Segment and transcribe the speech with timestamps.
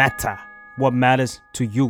[0.00, 0.36] matter
[0.80, 1.86] what matters to you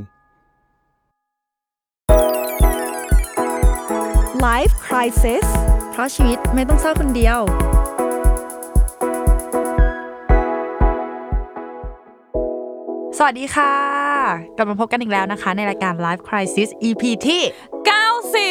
[4.48, 5.46] Life Crisis
[5.92, 7.40] เพราะชีวิตไม่ต้องเศร้าคนเดียว
[13.18, 13.72] สวัสดีค่ะ
[14.56, 17.42] กลับมาพบกันอีกแล้วนะคะ ในรายการ Life Crisis EP ที่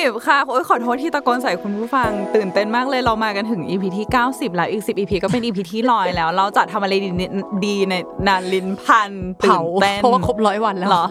[0.03, 7.09] 90ค่ะโอ้ยขอโทษที่ตะโกนใส่คุณผู้ฟัง ตื่นเต้นมากเลยเรามากันถึง EP ที่ 90 แล้วอีก 10 EP ก็เป็น EP ที่ลอยแล้ว เราจะทำอะไรดี
[7.65, 7.93] ดีใน
[8.27, 9.11] นานลินพัน
[9.43, 11.05] ตื่เผานเต้นเพราะว่าครบร้อยวันแล้วเหรอ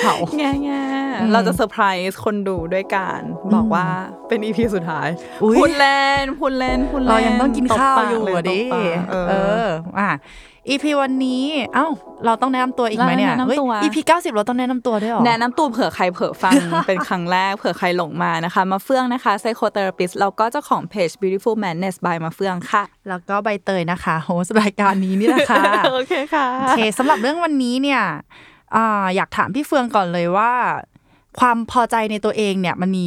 [0.00, 3.20] เผาแง่แง่ๆเราจะเซอร์ไพรส์คนดูด้วยการ
[3.54, 3.86] บอกว่า
[4.28, 5.08] เป็น EP สุดท้าย
[5.42, 10.10] อุ๊ยพูดเล่นพูดเล่นพูดเล่นเรายังต้องกินข้าวตบปอยู่เลอะดิตบปากเอเออออะ
[10.70, 11.42] EP วันนี้
[11.74, 11.86] เอ้า
[12.26, 16.52] เราต้องแนะนำตัวอีกไหมเนี่ยแนะนำเฮ้ยตัว EP 90 เราต้องแนะนำตัวด้วยเหรอ แนะนำตัวเผื่อใครเผื่อฟัง
[16.88, 25.62] เป็นครั้งแรกเผื่อใครหลงมานะคะ มาเฟื่องนะคะไซโคเทอราปิสแล้วก็เจ้าของเพจ Beautiful Madness by มาเฟื่องค่ะ แล้วก็ใบเตยนะคะโฮสต์รายการนี้นี่แหละค่ะ
[25.92, 28.02] โอเคค่ะโอเคสำหรับเรื่องวันนี้เนี่ย
[28.76, 30.52] อ่าอยากถามพี่เฟืองก่อนเลยว่า
[31.40, 33.06] ความพอใจในตัวเองเนี่ยมันมี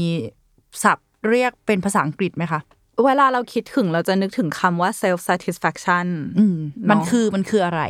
[0.83, 2.59] ศัพท์เรียกเป็นภาษาอังกฤษไหมคะ
[3.05, 6.07] เวลาเราคิดถึงเราจะนึกถึงคำว่า self satisfaction
[6.39, 6.57] อืม
[6.89, 7.81] มันเนาะคือมันคืออะไร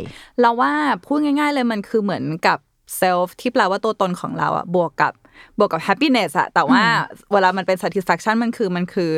[0.42, 0.72] เราว่า
[1.06, 2.58] พูดง่าย ๆ เลยมันคือเหมือนกับ
[3.02, 5.14] self ที่แปลว่าตัวตนของเราอะบวกกับ
[5.58, 6.84] บวกกับ happiness อะแต่ว่า
[7.32, 9.12] เวลามันเป็น satisfaction มันคือมันคือ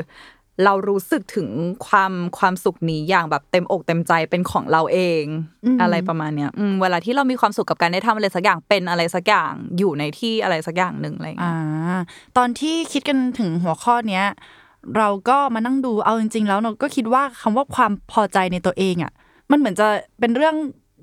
[0.66, 1.50] เรารู้สึกถึง
[1.88, 5.24] ความความสุขนี้อย่างแบบเต็มอกเต็มใจเป็นของเราเอง
[5.82, 12.00] อะไรประมาณเนี้ยอืมเวลาที่เรามีความสุขกับการได้ทำอะไรสักอย่างเป็นอะไรสักอย่างอยู่ในที่อะไรสักอย่างหนึ่งอะไรอย่างเงี้ยอ่า
[12.38, 14.26] ตอนที่คิดกันถึงหัวข้อเนี้ย
[14.98, 19.12] เราก็มานั่งดูเอาจริง ๆ แล้วเราก็คิดว่าคำว่าความพอใจในตัวเองอะ
[19.52, 19.88] มันเหมือนจะ
[20.20, 20.56] เป็นเรื่อง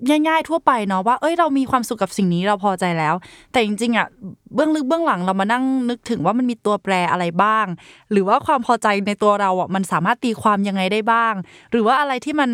[0.09, 3.15] ง่ายๆทั่วไปเนาะว่าเอ้ยเรามีความสุขกับสิ่งนี้เราพอใจแล้ว
[3.53, 4.07] แต่จริงๆอะ
[4.55, 7.67] เบื้องลึกเบื้องหลังเรามานั่งนึกถึงว่ามันมีตัวแปรอะไรบ้าง
[8.13, 11.35] หรือว่าความพอใจในตัวเราอะมันสามารถตีความยังไงได้บ้าง
[11.71, 12.51] หรือว่าอะไรที่มัน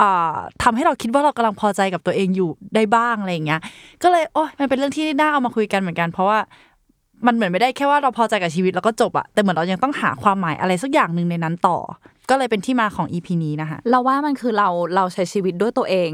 [0.00, 3.60] อ่าทำให้เราคิดว่าเรากำลังพอใจกับตัวเองอยู่ได้บ้างอะไรอย่างเงี้ย
[4.02, 6.38] ก็เลยโอ้ยมันเป็นเรื่องที่น่าเอามาคุยกันเหมือนกัน เพราะว่า
[7.26, 11.78] มันเหมือนไม่ได้แค่ว่าเราพอใจกับชีวิตแล้วก็จบอะแต่เหมือนเรายังต้องหาความหมายอะไรสักอย่างหนึ่งในนั้นต่อ
[12.30, 16.12] ก็เลยเป็นที่มาของ EP นี้นะคะเราว่ามันคือเราเราใช้ชีวิตด้วยตัวเอง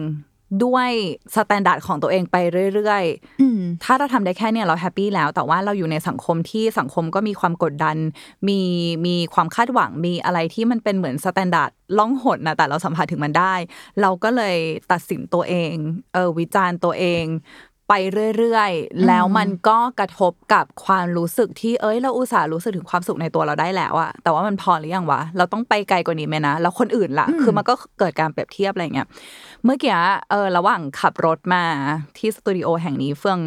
[0.65, 0.91] ด้วย
[1.35, 2.37] standard ของตัวเองไป
[2.75, 3.05] เรื่อย
[3.41, 7.97] อืมๆถ้าเราทำได้แค่เนี้ยเรา happy แล้ว แต่ว่าเราอยู่ในสังคมที่สังคมก็มีความกดดัน
[8.49, 8.61] มี
[9.07, 13.55] มีความคาดหวัง มีอะไรที่มันเป็นเหมือน standard ล่องหนนะแต่เราสัมผัสถึงมันได้
[14.01, 14.57] เราก็เลย
[14.93, 15.75] ตัดสินตัวเอง
[16.15, 17.25] เออวิจารณ์ตัวเอง
[17.89, 17.95] ไป
[18.37, 29.09] เรื่อยๆ แล้วมันก็กระทบกับความรู้สึกที่เอ้ยเราอุตส่าห์รู้สึกถึงความสุขในตัวเราได้แล้วอะแต่ว่ามันพอหรือยังวะ เราต้องไปไกลกว่านี้ไหมนะ แล้วคนอื่นล่ะ คือมันก็เกิดการเปรียบเทียบอะไรเงี้ย
[29.65, 29.97] เมื่อกี้
[30.31, 31.65] เออระหว่างขับรถมา
[32.19, 33.39] ที่สตูดิโอแห่งนี้เฟื่อง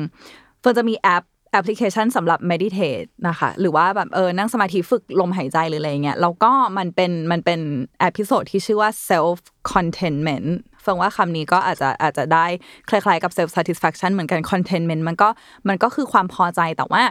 [0.60, 7.60] เฟื่องจะมีแอปแอปพลิเคชันสำหรับ meditate นะคะ หรือว่าแบบเออนั่งสมาธิฝึกลมหายใจหรืออะไรเงี้ย แล้วก็มันเป็นมันเป็น
[8.00, 9.38] episode ที่ชื่อว่า self
[9.72, 12.46] contentment เฟื่องว่าคำนี้ก็อาจจะอาจจะได้
[12.90, 15.30] คล้ายๆกับ self satisfaction เหมือนกัน contentment มันก็
[15.68, 17.04] มันก็คือความพอใจแต่ว่า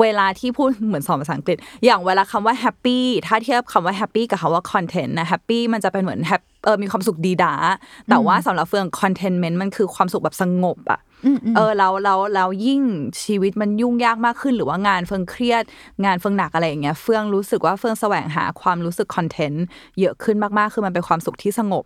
[0.00, 7.54] เวลาที่พูดเหมือนสอนภาษาอังกฤษ อย่างเวลาคำว่า happy ถ้าเทียบคำว่า happy กับคำว่า content นะ happy มันจะเป็นเหมือน hap เออมีความสุขดีดา
[8.08, 11.00] แต่ว่าสำหรับเฟื่อง contentment มันคือความสุขแบบสงบอะ
[11.56, 12.80] เออเราเราเรายิ่ง
[13.24, 15.64] ชีวิตมันยุ่งยากมากขึ้น หรือว่างานเฟื่องเครียด
[16.04, 19.64] งานเฟื่องหนักอะไรอย่างเงี้ยเฟื่องรู้สึกว่าเฟื่องแสวงหาความรู้สึก content
[20.00, 21.84] เยอะขึ้นมากๆ คือมันเป็นความสุขที่สงบ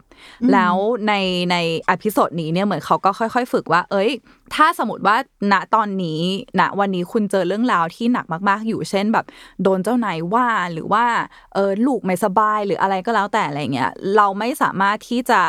[0.52, 0.74] แล้ว
[1.08, 1.14] ใน
[1.50, 1.56] ใน
[1.90, 4.10] episode นี้เนี่ยเหมือนเขาก็ค่อย ๆ ฝึกว่า เอ้ย
[4.54, 5.16] ถ้าสมมติว่า
[5.52, 6.20] ณตอนนี้
[6.60, 9.26] ณวันนี้คุณเจอเรื่องราวที่หนักมาก ๆ อยู่เช่นแบบ
[9.62, 11.04] โดนเจ้านายว่าหรือว่า
[11.54, 15.40] เออลูกไม่สบายหรืออะไรก็แล้วแต่อะไรเงี้ยเราไม่สามารถที่จะ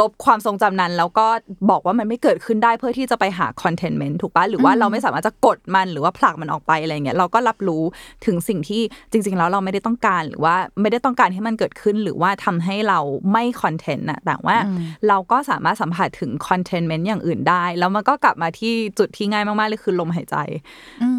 [0.00, 1.26] ลบความทรงจำนั้น แล้วก็
[1.70, 7.82] บอกว่ามันไม่เกิดขึ้นได้เพื่อที่จะไปหาคอนเทนเมนต์ถูกปะหรือว่าเราไม่สามารถจะกดมันหรือว่าผลักมันออกไปอะไรเงี้ยเราก็รับรู้
[8.26, 12.98] ถึงสิ่งที่จริง ๆ แล้วเราไม่ได้ต้องการหรือว่าไม่ได้ต้องการให้มันเกิดขึ้น หรือว่าทำให้เรา
[13.32, 14.56] ไม่คอนเทนต์นะแต่ว่า
[15.08, 20.36] เราก็สามารถสัมผัสถึงคอนเทนเมนต์อย่างอื่นได้ แล้วมันก็กลับมาที่จุดที่ง่ายมากๆเลยคือลมหายใจ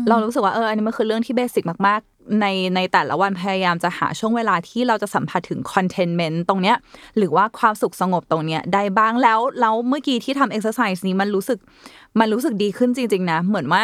[0.07, 2.45] เรารู้สึกว่าเอออันนี้มันคือเรื่องที่ basic มากๆ ใน
[2.75, 6.75] ในแต่ละวันพยายามจะหาช่วงเวลาที่เราจะสัมผัสถึง contentment ตรงเนี้ย
[7.17, 11.59] หรือว่าความสุขสงบตรงเนี้ยได้บ้างแล้วแล้วเมื่อกี้ที่ทำเอ็กซ์ไซส์นี้มันรู้สึก
[12.19, 13.81] มันรู้สึกดีขึ้นจริง ๆ นะ เหมือนว่า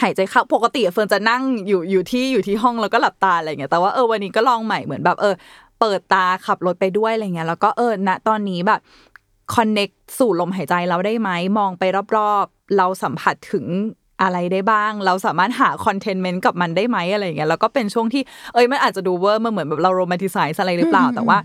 [0.00, 5.34] หายใจเข้าปกติเฟื่องจะนั่งอยู่อยู่ที่อยู่ที่ห้องแล้วก็หลับตาอะไรเงี้ยแต่ว่าเออวันนี้ก็ลองใหม่เหมือนแบบเออ
[5.80, 8.80] เปิดตาขับรถไปด้วยอะไรเงี้ยแล้วก็เออณตอนนี้แบบ
[9.54, 11.84] connectสู่ลมหายใจเราได้ไหมมองไป
[12.16, 13.64] รอบๆ เราสัมผัสถึง
[14.22, 18.22] อะไรได้บ้าง เราสามารถหา contentment กับมันได้ไหมอะไรอย่างเงี้ยแล้วก็เป็นช่วงที่
[18.54, 21.38] เอ้ยมันอาจจะดูเวอร์มันเหมือนแบบเรา romanticize อะไรหรือเปล่าแต่ว่า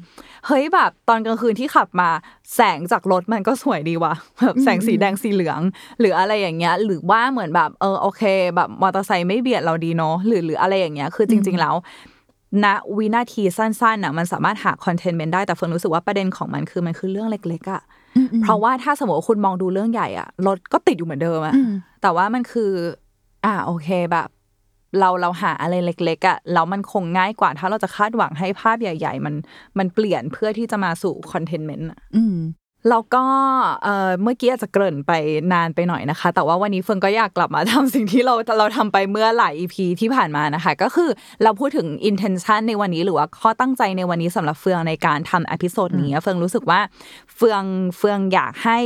[0.47, 2.09] เฮ้ยแบบตอนกลางคืนที่ขับมา
[2.55, 5.61] แสงจากรถมันก็สวยดีว่ะแบบแสงสีแดงสีเหลือง
[5.99, 8.23] หรืออะไรอย่างเงี้ย หรือว่าเหมือนแบบเออโอเค
[8.55, 11.75] แบบมอเตอร์ไซค์ไม่เบียดเราดีเนาะหรือหรืออะไรอย่างเงี้ยคือจริง ๆแล้ว
[12.63, 12.65] ณ
[12.97, 17.81] วินาทีสั้นๆอะมันสามารถหา contentment ได้แต่เฟื่องรู้สึกว่าประเด็นของมันคือมันคือเรื่องเล็กๆอะ
[18.43, 21.71] เพราะว่าถ้าสมมติว่าคุณมองดูเรื่องใหญ่อะรถก็ติดอยู่เหมือนเดิมอะอืม
[22.01, 22.71] แต่ว่ามันคือ
[23.45, 24.27] อ่าโอเคแบบ
[24.99, 29.35] เราเราหาอะไรเล็กๆอะแล้วมันคงง่ายกว่า ถ้าเราจะคาดหวังให้ภาพใหญ่ ๆ มัน
[29.77, 32.37] มันเปลี่ยนเพื่อที่จะมาสู่ contentment อะอืม
[32.89, 33.23] แล้วก็
[33.83, 35.11] เอ่อเมื่อกี้อาจจะเกริ่นไป
[35.53, 41.09] นานไปหน่อยนะคะ แต่ว่าวันนี้เฟื่องก็อยากกลับมาทำสิ่งที่เราเราทำไปเมื่อหลาย EP ที่ผ่านมานะคะ ก็คือ
[41.43, 46.79] เราพูดถึง intention ในวันนี้หรือว่าข้อตั้งใจในวันนี้สำหรับเฟื่องในการทำ episode นี้เฟื่องรู้สึกว่า
[47.35, 47.63] เฟือง
[47.97, 48.77] เฟืองอยากให้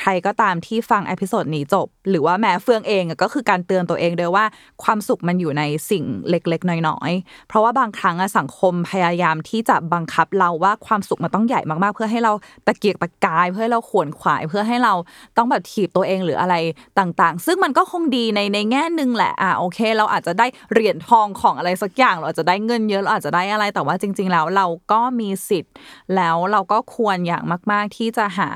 [0.00, 4.44] ใครก็ตามที่ฟังอพิโซดนี้จบ หรือว่าแม้เฟืองเองอะก็คือการเตือนตัวเองด้วยว่า
[4.84, 12.32] ความสุขมันอยู่ในสิ่งเล็กๆ น้อยๆ เพราะว่าบางครั้งอะสังคมพยายามที่จะบังคับเราว่าความสุขมันต้องใหญ่มากๆ เพื่อให้เรา
[12.66, 14.94] ตะเกียกตะกายเพื่อให้เราขวนขวายเพื่อให้เรา
[15.36, 16.54] ต้องแบบถีบตัวเองหรืออะไร
[16.98, 25.74] ต่างๆ ซึ่งมันก็คงดีในในแง่หนึ่งแหละอะโอเค เราอาจจะได้เหรียญทองของอะไรสักอย่างเราอาจจะได้เงินเยอะเราอาจจะได้อะไรแต่ว่าจริง ๆ แล้วเราก็มีสิทธิ์
[26.16, 27.42] แล้วเราก็ควรอย่าง
[27.72, 28.50] มาก ๆที่จะหา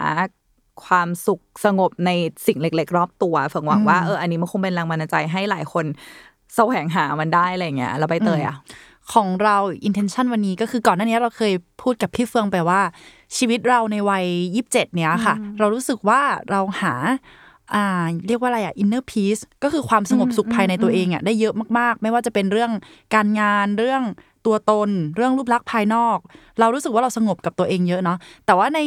[0.85, 2.11] ความสุขสงบใน
[2.47, 5.85] สิ่งเล็ก ๆ รอบตัวฝังหวังว่าเอออันนี้มันคงเป็นแรงบันดาลใจให้หลายคน
[6.57, 8.57] แสวงหามันได้อะไรเงี้ยแล้วใบเตยอะ
[9.15, 9.57] ของเรา
[9.89, 11.53] intention วันนี้ก็คือก่อนหน้านี้เราเคย
[11.83, 12.81] พูดกับพี่เฟืองไปว่า
[13.37, 14.27] ชีวิตเราในวัย
[14.57, 16.21] ยีิบเจ็ดเนี้ยค่ะ เรารู้สึกว่า
[16.51, 16.95] เราหา
[17.75, 22.73] อ่าเรียกว่าอะไรอะ inner peace ก็คือความสงบสุขภายในตัวเองอะได้เยอะมากๆ ไม่ว่าจะเป็นเรื่อง
[23.15, 24.03] การงานเรื่อง
[24.47, 26.19] ตัวตน เรื่องรูปลักษณ์ภายนอก
[26.61, 28.79] เรารู้สึกว่าเราสงบกับตัวเองเยอะเนาะแต่ว่าใน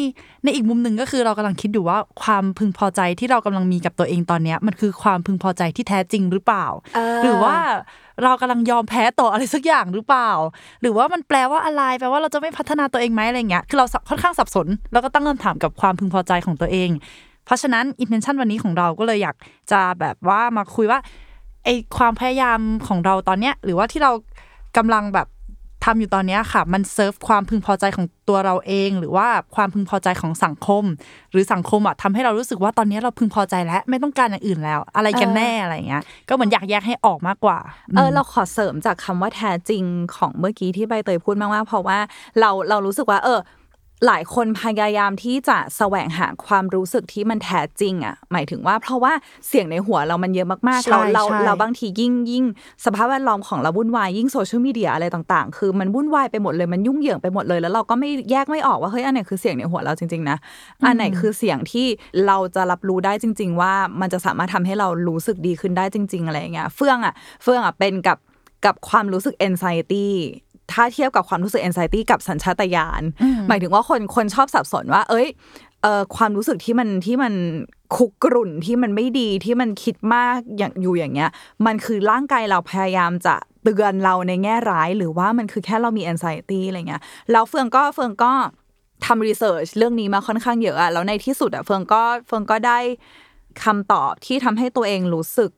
[0.44, 6.66] ในอีกมุมหนึ่งก็คือเรากำลังคิดอยู่ว่าความพึงพอใจที่เรากำลังมีกับตัวเองตอนเนี้ยมันคือความพึงพอใจที่แท้จริงหรือเปล่า
[6.96, 7.56] เออหรือว่า
[8.24, 10.30] เรากำลังยอมแพ้ต่ออะไรสักอย่างหรือเปล่า
[10.82, 16.90] หรือว่ามันแปลว่าอะไรแปลว่าเราจะไม่พัฒนาตัวเองไหมอะไรเงี้ยคือเราค่อนข้างสับสน แล้วก็ตั้งคำถามกับความพึงพอใจของตัวเอง
[17.46, 19.36] เพราะฉะนั้น intention วันนี้ของเราก็เลยอยาก
[19.72, 21.00] จะแบบว่ามาคุยว่า
[21.66, 24.12] ไอความพยายามของเราตอนเนี้ยหรือว่าที่เรา
[24.78, 25.28] กำลังแบบ
[25.86, 30.84] ทำอยู่ตอนเนี้ยค่ะ มันเซิร์ฟความพึงพอใจของตัวเราเอง หรือว่าความพึงพอใจของสังคม
[31.32, 37.60] หรือสังคมอะทำให้เรารู้สึกว่าตอนนี้เราพึงพอใจแล้วไม่ต้องการอย่างอื่นแล้ว อะไรกันแน่อะไรเงี้ย ก็เหมือนอยากแยกให้ออกมากกว่า
[37.96, 39.84] เออเราขอเสริมจากคำว่าแท้จริง
[40.16, 41.98] ของเมื่อกี้ที่ใบเตยพูดมากๆเพราะว่า
[42.40, 43.40] เราเรารู้สึกว่า เออ
[44.08, 49.14] หลายคนพยายามที่จะแสวงหาความรู้สึกที่มันแท้จริงอะหมายถึงว่าเพราะว่า
[49.48, 52.46] เสียงในหัวเรามันเยอะมากๆใช่เราเราใช่เราบางทียิ่งยิ่ง
[52.86, 60.38] สภาพแวดล้อมของเราวุ่นวายยิ่งโซเชียลมีเดียอะไรต่างๆ คือมันวุ่นวายไปหมดเลยมันยุ่งเหยิงไปหมดเลย แล้วเราก็ไม่แยกไม่ออกว่าเฮ้ยอันไหนคือเสียงในหัวเราจริงๆนะ
[60.86, 61.88] อันไหนคือเสียงที่
[62.28, 67.14] เราจะรับรู้ได้จริง ๆ ว่ามันจะสามารถทำให้เรารู้สึกดีขึ้นได้จริง ๆ อะไรอย่างเงี้ยเฟื่องอะ
[67.44, 68.18] เฟื่องอะเป็นกับ
[68.66, 70.08] กับความรู้สึก anxiety
[70.74, 73.02] ถ้าเทียบกับความรู้สึก anxiety กับสัญชาตญาณ
[73.48, 75.28] หมายถึงว่าคนคนชอบสับสนว่า เอ้ย
[75.82, 77.34] เอ่อความรู้สึกที่มันที่มัน
[77.96, 81.30] คุกกรุ่นที่มันไม่ดีที่มันคิดมากอย่างอยู่อย่างเงี้ย
[81.66, 87.02] มันคือร่างกายเราพยายามจะเตือนเราในแง่ร้าย หรือว่ามันคือแค่เรามี anxiety อะไรเงี้ย
[87.32, 88.34] แล้วเฟืองก็เฟืองก็
[89.06, 92.80] ทำรีเสิร์ชเรื่องนี้มาค่อนข้างเยอะอะแล้วในที่สุดอะเฟืองก็เฟืองก็ได้
[93.64, 95.52] คำตอบที่ทำให้ตัวเองรู้สึก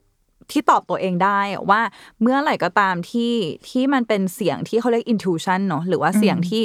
[0.51, 1.81] ที่ตอบตัวเองได้อะว่า
[2.21, 3.33] เมื่อไหร่ก็ตามที่
[3.69, 6.61] ที่มันเป็นเสียงที่เขาเรียก intuition เนอะหรือว่าเสียงที่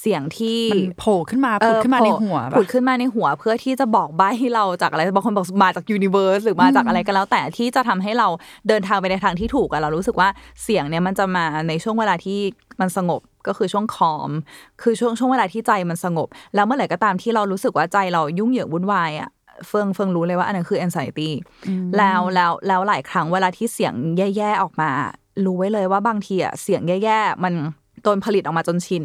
[0.00, 8.28] เสียงที่มันโผล่ขึ้นมาผุดขึ้นมาในหัวเออปะผุดขึ้นมาในหัว เพื่อที่จะบอกใบให้เราจากอะไรบางคนบอกมาจากยูนิเวอร์สหรือมาจากอะไรก็แล้ว แต่ที่จะทำให้เรา
[8.68, 10.28] เดินทางไปในทางที่ถูกอะเรารู้สึกว่า
[10.62, 12.38] เสียงเนี่ยมันจะมาในช่วงเวลาที่
[12.80, 14.30] มันสงบก็คือช่วงคอม
[14.82, 19.30] คือช่วงช่วงเวลาที่ใจมันสงบ แล้วเมื่อไหร่ก็ตามที่เรารู้สึกว่าใจเรายุ่งเหยิงวุ่นวายอะ
[19.68, 21.30] เฟิงเฟิงรู้เลยว่าอันนั้นคือ anxiety
[21.96, 24.90] แล้วแล้วแล้วหลายครั้งเวลาที่เสียงแย่ๆออกมา
[25.44, 27.54] รู้ไว้เลยว่าบางทีอะเสียงแย่ๆมัน
[28.02, 29.04] โดนผลิตออกมาจนชิน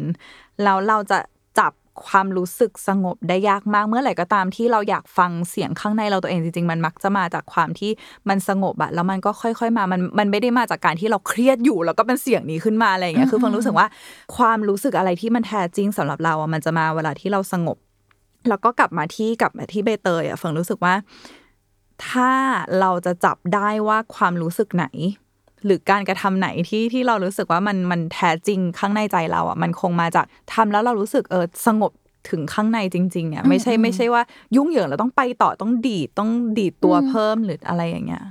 [0.62, 1.18] แล้วเราจะ
[1.58, 1.72] จับ
[2.08, 7.90] ความรู้สึกสงบได้ยากมากเมื่อไหร่ก็ตามที่เราอยากฟังเสียงข้างในเราตัวเองจริงๆ มันมักจะมาจากความที่
[8.28, 13.86] มันสงบอะแล้วมันก็ค่อย ๆมามันมันไม่ได้มาจากการที่เราเครียดอยู่ แล้วก็เป็นเสียงนี้ขึ้นมาอะไรอย่างเงี้ยคือเฟังรู้สึกว่า
[14.36, 17.76] ความรู้สึกอะไรที่มันแท้จริงสำหรับเราอะมันจะมาเวลาที่เราสงบ
[18.48, 20.94] แล้วก็กลับมาที่กลับมาที่ใบเตยอะเฟิงรู้สึกว่า
[22.08, 22.30] ถ้า
[22.80, 24.86] เราจะจับได้ว่าความรู้สึกไหน
[25.64, 31.92] หรือการกระทำไหนที่ที่เรารู้สึกว่ามันมันแท้จริงข้างในใจเราอะมันคงมาจากทำแล้วเรารู้สึกเออสงบ
[32.30, 34.22] ถึงข้างในจริง ๆ เนี่ย ไม่ใช่ไม่ใช่ว่า
[34.56, 38.24] ยุ่งเหยิงแล้วต้องไปต่อต้องดีดต้องดีดตัวเพิ่มหรืออะไรอย่างเงี้ย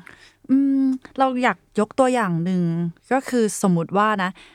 [0.49, 0.83] อืม
[1.19, 2.63] เราอยากยกตัวอย่างหนึ่ง
[3.11, 4.54] ก็คือสมมุติว่านะอ่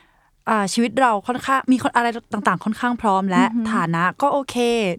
[0.73, 3.43] ชีวิตเราค่อนข้างมีคนอะไรต่างๆ ค่อนข้างพร้อมและ
[3.73, 4.55] ฐานะก็โอเค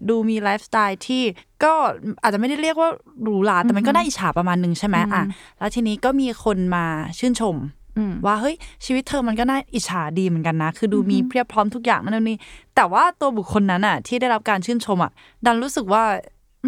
[0.09, 1.23] ดูมีไลฟ์สไตล์ที่
[1.63, 1.73] ก็
[2.21, 2.89] อาจจะไม่ได้เรียกว่า
[3.23, 5.23] หรูหราแต่มันก็น่าอิจฉาประมาณหนึ่งใช่ไหมอะ
[5.59, 6.85] แล้วทีนี้ก็มีคนมา
[7.19, 7.55] ชื่นชม
[7.97, 8.55] อืมว่าเฮ้ย
[8.85, 12.37] ชีวิตเธอมันก็น่าอิจฉาดีเหมือนกันนะ คือดูมีเพียบพร้อมทุกอย่างนั่นนนนี่
[12.75, 15.11] แต่ว่าตัวบุคคลนั้นอะ ที่ได้รับการชื่นชมอะ
[15.45, 16.03] ดันรู้สึกว่า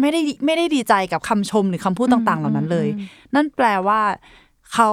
[0.00, 2.88] ไม่ได้ไม่ได้ดีใจกับคำชมหรือคำพูดต่าง ๆ เหล่านั้นเลย
[3.34, 4.00] นั่นแปลว่า
[4.72, 4.90] เขา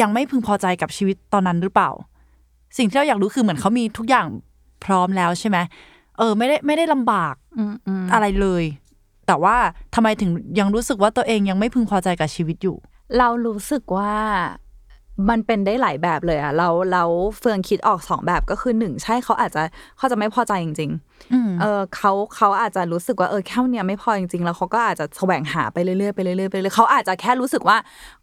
[0.00, 1.90] ยังไม่พึงพอใจกับชีวิตตอนนั้นหรือเปล่า
[2.76, 4.26] สิ่งที่เราอยากรู้คือเหมือนเขามีทุกอย่าง
[4.84, 5.58] พร้อมแล้วใช่ไหม
[6.18, 8.64] เออ ไม่ได้ไม่ได้ลำบากอืมอืมอะไรเลย
[9.26, 9.56] แต่ว่า
[9.94, 12.76] ทำไมถึงยังรู้สึกว่าตัวเองยังไม่พึงพอใจกับชีวิตอยู่
[13.18, 14.14] เรารู้สึกว่า
[15.28, 17.04] มันเป็นได้หลายแบบเลยอะเราเรา
[17.38, 19.62] เฟืองคิดออกสองแบบก็คือหนึ่งใช่เขาอาจจะ
[19.98, 20.90] เขาจะไม่พอใจจริง
[21.32, 27.76] อืมๆเออเขาเขาอาจจะรู้สึกว่าเออแค่เนี้ยไม่พอจริงๆ แล้วเขาก็อาจจะแสวงหาไปเรื่อยๆไปเรื่อยๆไปเรื่อยๆเขาอาจจะแค่รู้สึกว่า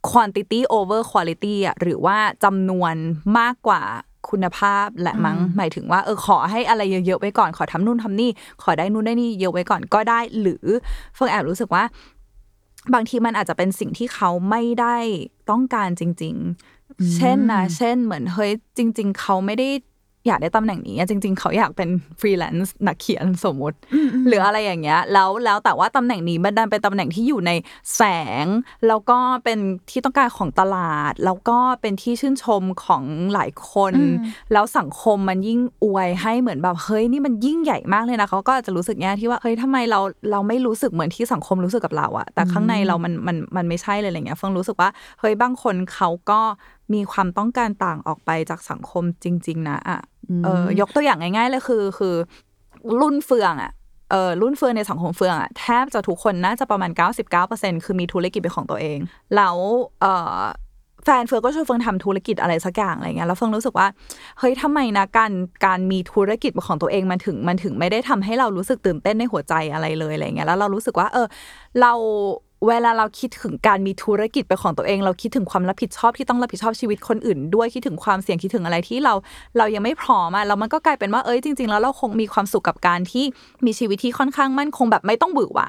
[0.10, 2.96] quantity over quality อะหรือว่าจำนวน
[3.40, 3.82] มากกว่า
[4.30, 8.30] คุณภาพแหละมั้งหมายถึงว่าเออขอให้อะไรเยอะๆไว้ก่อนขอทำนู่นทำนี่
[8.64, 10.66] ขอได้นู่นได้นี่เยอะไว้ก่อนก็ได้ หรือ
[11.16, 11.84] เฟื่องแอบรู้สึกว่า
[12.94, 14.98] บางทีมันอาจจะเป็นสิ่งที่เขาไม่ได้
[15.50, 16.36] ต้องการจริง
[16.76, 19.70] ๆ เช่นนะเช่นเหมือนเฮ้ยจริง ๆ เขาไม่ได้
[20.28, 23.78] อยากได้ตำแหน่งนี้อะจริง ๆ เขาอยากเป็นฟรีแลนซ์นักเขียนสมมุติ
[24.28, 27.52] หรืออะไรอย่างเงี้ยแล้วแล้วแต่ว่าตำแหน่งนี้มันดันเป็นตำแหน่งที่อยู่ใน
[27.96, 28.02] แส
[28.44, 28.46] ง
[28.88, 29.60] แล้วก็เป็น
[29.90, 33.94] ที่ต้องการของตลาด แล้วก็เป็นที่ชื่นชมของหลายคน
[34.54, 40.00] แล้วสังคมมันยิ่งอวยให้เหมือนแบบเฮ้ยนี่มันยิ่งใหญ่มากเลยนะเขาก็อาจจะรู้สึกแง่ที่ว่าเฮ้ยทำไมเรา
[40.32, 46.42] เราไม่รู้สึกเหมือนที่สังคมรู้สึกกับเราอะแต่ข้างในเรามันมันมันไม่ใช่เลยอะไรเงี้ยเฟิงรู้สึกว่าเฮ้ยบางคนเขาก็
[46.94, 50.00] มีความต้องการต่างออกไปจากสังคมจริง ๆ นะอะ
[50.44, 52.16] เออยกตัวอย่างง่ายๆเลยคือ คือ
[53.02, 53.72] รุ่นเฟืองอะ
[54.12, 56.92] เออรุ่นเฟืองในสังคมเฟืองอะแทบจะทุกคนน่าจะประมาณ
[57.38, 59.00] 99%คือมีธุรกิจเป็นของตัวเอง
[59.36, 59.56] แล้ว
[60.02, 60.06] เอ
[60.38, 60.40] อ
[61.06, 63.88] แฟนเฟืองก็ชวนเฟืองทำธุรกิจอะไรสักอย่างอะไรเงี้ยแล้วเฟืองรู้สึกว่า
[64.40, 65.32] เฮ้ยทำไมนะการ
[65.66, 71.28] การมีธุรกิจเป็นของตัวเองมันถึงมันถึงไม่ได้ทำให้เรารู้สึกตื่นเต้นในหัวใจอะไรเลยอะไรเงี้ยแล้วเรารู้สึกว่าเออ
[71.82, 71.94] เรา
[72.68, 79.14] เวลาเราคิดถึงการมีธุรกิจเป็นของตัวเอง เราคิดถึงความรับผิดชอบที่ต้องรับผิดชอบชีวิตคนอื่น ด้วยคิดถึงความเสี่ยงคิดถึงอะไรที่เรา
[79.58, 83.26] เรายังไม่พร้อมอะแล้วมันก็กลายเป็นว่าเอ้ยจริง ๆ แล้วเราคงมีความสุขกับการที่
[83.66, 85.68] มีชีวิตที่ค่อนข้างมั่นคงแบบไม่ต้องบือหวา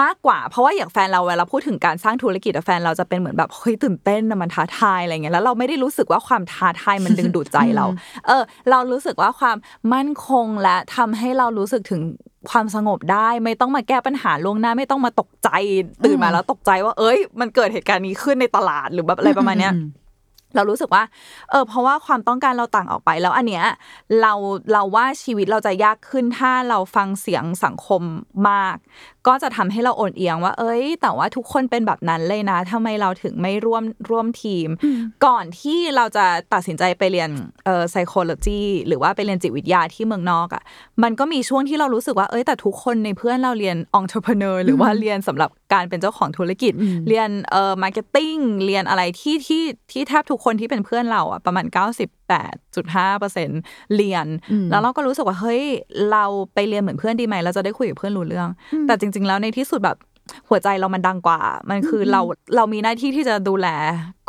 [0.00, 7.86] มากกว่า เพราะว่าอย่างแฟนเราเวลาพูดถึงการสร้างธุรกิจอะแฟนเราจะเป็นเหมือนแบบเฮ้ยตื่นเต้นนะมันท้าทายอะไรเงี้ยแล้วเราไม่ได้รู้สึกว่าความท้าทายมันดึงดูดใจเรา
[8.26, 9.56] เออ เรารู้สึกว่าความ
[9.94, 12.02] มั่นคงและทำให้เรารู้สึกถึง
[12.48, 15.48] ความสงบได้ไม่ต้องมาแก้ปัญหาล่วงหน้าไม่ต้องมาตกใจ
[16.04, 19.74] ตื่นมาแล้วตกใจว่า เอ้ย มันเกิดเหตุการณ์นี้ขึ้นในตลาดหรือแบบอะไรประมาณเนี้ย
[20.56, 21.02] เรารู้สึกว่า
[21.50, 23.64] เออ เพราะว่าความต้องการเราต่างออกไปแล้วอันเนี้ย
[24.20, 24.32] เรา
[24.72, 28.02] เราว่าชีวิตเราจะยากขึ้นถ้าเราฟังเสียงสังคม
[28.48, 28.76] มาก
[29.26, 34.68] ก็จะทำให้เราโอนเอียงว่า เอ้ย แต่ว่าทุกคนเป็นแบบนั้นเลยนะทำไมเราถึงไม่ร่วมร่วมทีม
[35.26, 37.30] ก่อนที่เราจะตัดสินใจไปเรียน
[37.64, 40.62] เอ่อ psychology หรือว่าไปเรียนจิตวิทยาที่เมืองนอกอะ
[41.02, 46.72] มันก็มีช่วงที่เรารู้สึกว่า เอ้ย แต่ทุกคนในเพื่อนเราเรียน entrepreneur หรือว่าเรียนสำหรับการเป็นเจ้าของธุรกิจ
[47.08, 49.62] เรียนเอ่อ marketing เรียนอะไรที่ที่
[49.92, 51.66] ที่แทบทุกคนที่เป็นเพื่อนเราอะประมาณ
[52.30, 54.26] 98.5%เรียน
[54.70, 55.62] แล้วเราก็รู้สึกว่าเฮ้ย
[56.12, 58.48] เราไปเรียนเหมือนเพื่อนดีไหมเราจะได้คุยกับเพื่อนรู้เรื่อง
[58.86, 59.98] แต่จริง ๆ แล้วในที่สุดแบบ
[60.48, 62.20] หัวใจเรามันดังกว่า มันคือเรา
[62.56, 63.68] เรามีหน้าที่ที่จะดูแล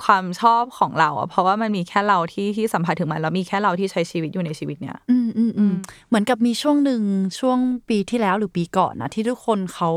[0.03, 5.73] ความชอบของเราอะเพราะว่ามันมีแค่เราที่ที่สัมผัสถึงมันแล้วมีแค่เราที่ใช้ชีวิตอยู่ในชีวิตเนี้ยอืมอืมอืม
[6.07, 7.01] เหมือนกับมีช่วงหนึ่ง
[7.39, 7.57] ช่วง
[7.89, 9.89] ปีที่แล้วหรือปีก่อนนะที่ทุกคนเขา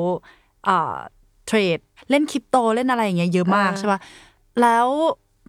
[0.68, 0.96] อ่า
[1.46, 1.78] เทรด
[2.10, 4.00] เล่นคริปโตเล่นอะไรอย่างเงี้ยเยอะมากอ่าใช่ป่ะ
[4.60, 4.88] แล้ว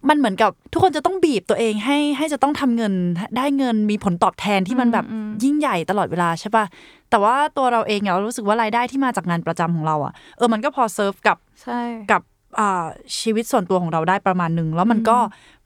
[0.08, 2.92] มันเหมือนกับทุกคนจะต้องบีบตัวเองให้ให้จะต้องทำเงิน
[3.36, 5.06] ได้เงินมีผลตอบแทนที่มันแบบ
[5.44, 6.64] ยิ่งใหญ่ตลอดเวลาใช่ป่ะ
[7.10, 11.80] แต่ว่าตัวเราเองเนี่ยเรารู้สึกว่ารายได้ที่มาจากงานประจำของเราอะเออมันก็พอเซิร์ฟกับใช่
[12.12, 12.22] กับ
[12.58, 12.86] อ่า
[13.20, 15.18] ชีวิตส่วนตัวของเราได้ประมาณหนึ่งแล้วมันก็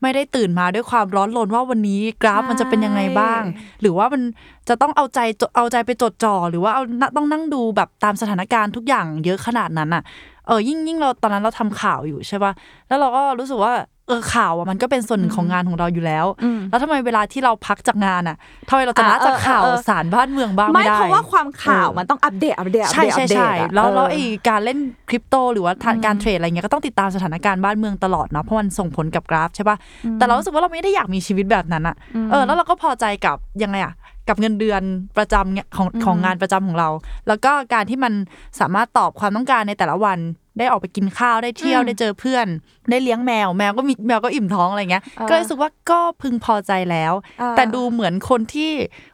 [0.03, 3.43] ไม่ได้ตื่นมาด้วยความร้อนรนว่าวันนี้กราฟมันจะเป็นยังไงบ้าง
[3.81, 4.23] หรือว่ามัน
[4.69, 6.83] จะต้องเอาใจจดเอาใจไปจดจ่อหรือว่าเอา
[7.17, 10.03] ต้องนั่งดูแบบตามสถานการณ์ทุกอย่างเยอะขนาดนั้นอะ
[10.47, 12.53] เออยิ่งยิ่งเราตอนนั้นเราทำข่าวอยู่ใช่ป่ะ
[12.89, 13.73] แล้วเราก็รู้สึกว่า
[14.11, 16.27] เออข่าวอะมันก็เป็นส่วนหนึ่งของงานของเราอยู่แล้ว
[16.71, 18.37] แล้วทำไมเวลาที่เราพักจากงานอะ
[18.69, 29.77] ทำไมเราจะละอ่าเออจากข่าวเออสารบ้านเมืองบ้างไม่ไม่ได้เพราะว่าความข่าวเออมันต้องอัปเดตอัปเดตอัปใช่เดตใช่อัปเดตใช่อะแล้วแล้วเออไอ้การเล่นคริปโตหรือว่าทางการเทรดอะไรเงี้ยก็ต้องติดตามสถานการณ์บ้านเมืองตลอดเนาะเพราะมันส่งผลกับกราฟใช่ป่ะ
[30.17, 31.97] แต่เรารู้สึกว่าเราไม่ได้อยากมีชีวิตแบบนั้นอะ
[32.31, 33.95] เออแล้วเราก็พอใจกับยังไงอะ
[34.29, 34.83] กับเงินเดือน
[35.17, 36.89] ประจำเนี่ยของของงานประจำของเรา
[37.29, 38.13] แล้วก็การที่มัน
[38.61, 40.19] สามารถตอบความต้องการในแต่ละวัน
[40.61, 42.47] ได้ออกไปกินข้าวได้เที่ยวได้เจอเพื่อน
[42.91, 48.71] ได้เลี้ยงแมวแมวก็มีแมวก็อิ่มท้องอะไรเงี้ย ก็เลยรู้สึกว่าก็พึงพอใจแล้วอ่าแต่ดูเหมือนคนที่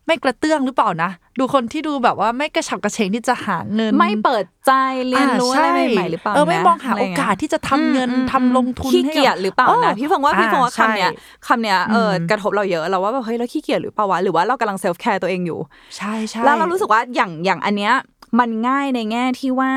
[0.06, 4.72] ไม่กระเตื้องหรือเปล่านะ ดูคนที่ดูแบบว่าไม่กระฉับกระเฉงที่จะหาเงิน ไม่เปิดใจ
[5.08, 15.58] เรียนรู้อ่าอะไรใช่ใหม่ๆหรือเปล่าเออไม่นะมองหาะไรโอเงี้ยกาสที่จะทำเงินอืมทำลงทุนขี้ให้บเกียจหรือเปล่าเอนะอพี่ฟงว่าพี่ฟงว่าอ่าคำเนี้ยใช่คำเนี้ยเอออมกระทบเราเยอะเราว่าแบบเฮ้ยเราขี้เกียจหรือเปล่าวะหรือว่าเรากำลัง self-care ตัวเองอยู่
[15.96, 17.94] ใช่ใช่แล้วเรารู้สึกว่าอย่างอย่างอันเนี้ย
[18.38, 19.72] มันง่ายในแง่ที่ว่า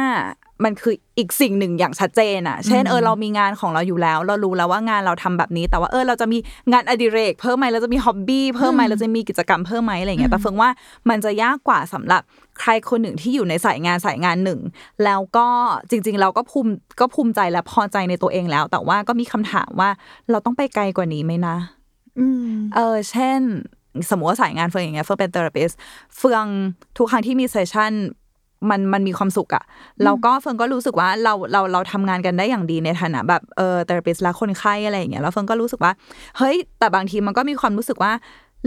[0.63, 6.37] มันคืออีกสิ่งหนึ่งอย่างชัดเจนอะเช่นเออเรามีงานของเราอยู่แล้ว เรารู้แล้วว่างานเราทำแบบนี้ แต่ว่าเออเราจะมี
[6.71, 10.69] งานอดิเรกเพิ่มไหมเราจะมี hobby เพิ่มไหมเราจะมีกิจกรรมเพิ่มไหมอะไรเงี้ยแต่เฟื่องว่า
[11.09, 12.21] มันจะยากกว่าสำหรับ
[12.59, 14.59] ใครคนหนึ่งที่อยู่ในสายงานสายงานหนึ่ง
[15.05, 15.47] แล้วก็
[15.89, 19.89] จริง ๆ เราก็ภูมิก็ภูมิใจและพอใจในตัวเองแล้ว แต่ว่าก็มีคำถามว่า
[20.29, 21.57] เราต้องไปไกลกว่านี้ไหมนะ
[22.19, 23.41] อืมเออ เช่น
[24.09, 25.71] สมมติว่าสายงานเฟื่องอย่างเงี้ยเฟื่องเป็น therapist
[26.17, 26.45] เฟื่อง
[26.97, 27.91] ทุกครั้งที่มี session
[28.69, 29.63] มันมันมีความสุขอะ
[30.03, 35.91] แล้วก็เฟื่องก็รู้สึกว่าเราเราเราทำงานกันได้อย่างดีในฐานะแบบเออ therapist และคนไข้อะไรอย่างเงี้ยแล้วเฟื่องก็รู้สึกว่า
[36.37, 38.13] เฮ้ย แต่บางทีมันก็มีความรู้สึกว่า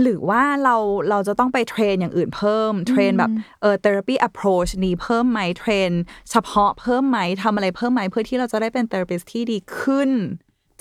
[0.03, 0.77] หรือว่าเรา
[1.11, 3.31] เราจะต้องไป train อย่างอื่นเพิ่ม train แบบ
[3.61, 5.91] เออ therapy approach นี้เพิ่มไหมเทรน
[6.31, 10.11] เฉพาะเพิ่มไหมทำอะไรเพิ่มไหมเพื่อที่เราจะได้เป็น therapist ที่ดีขึ้น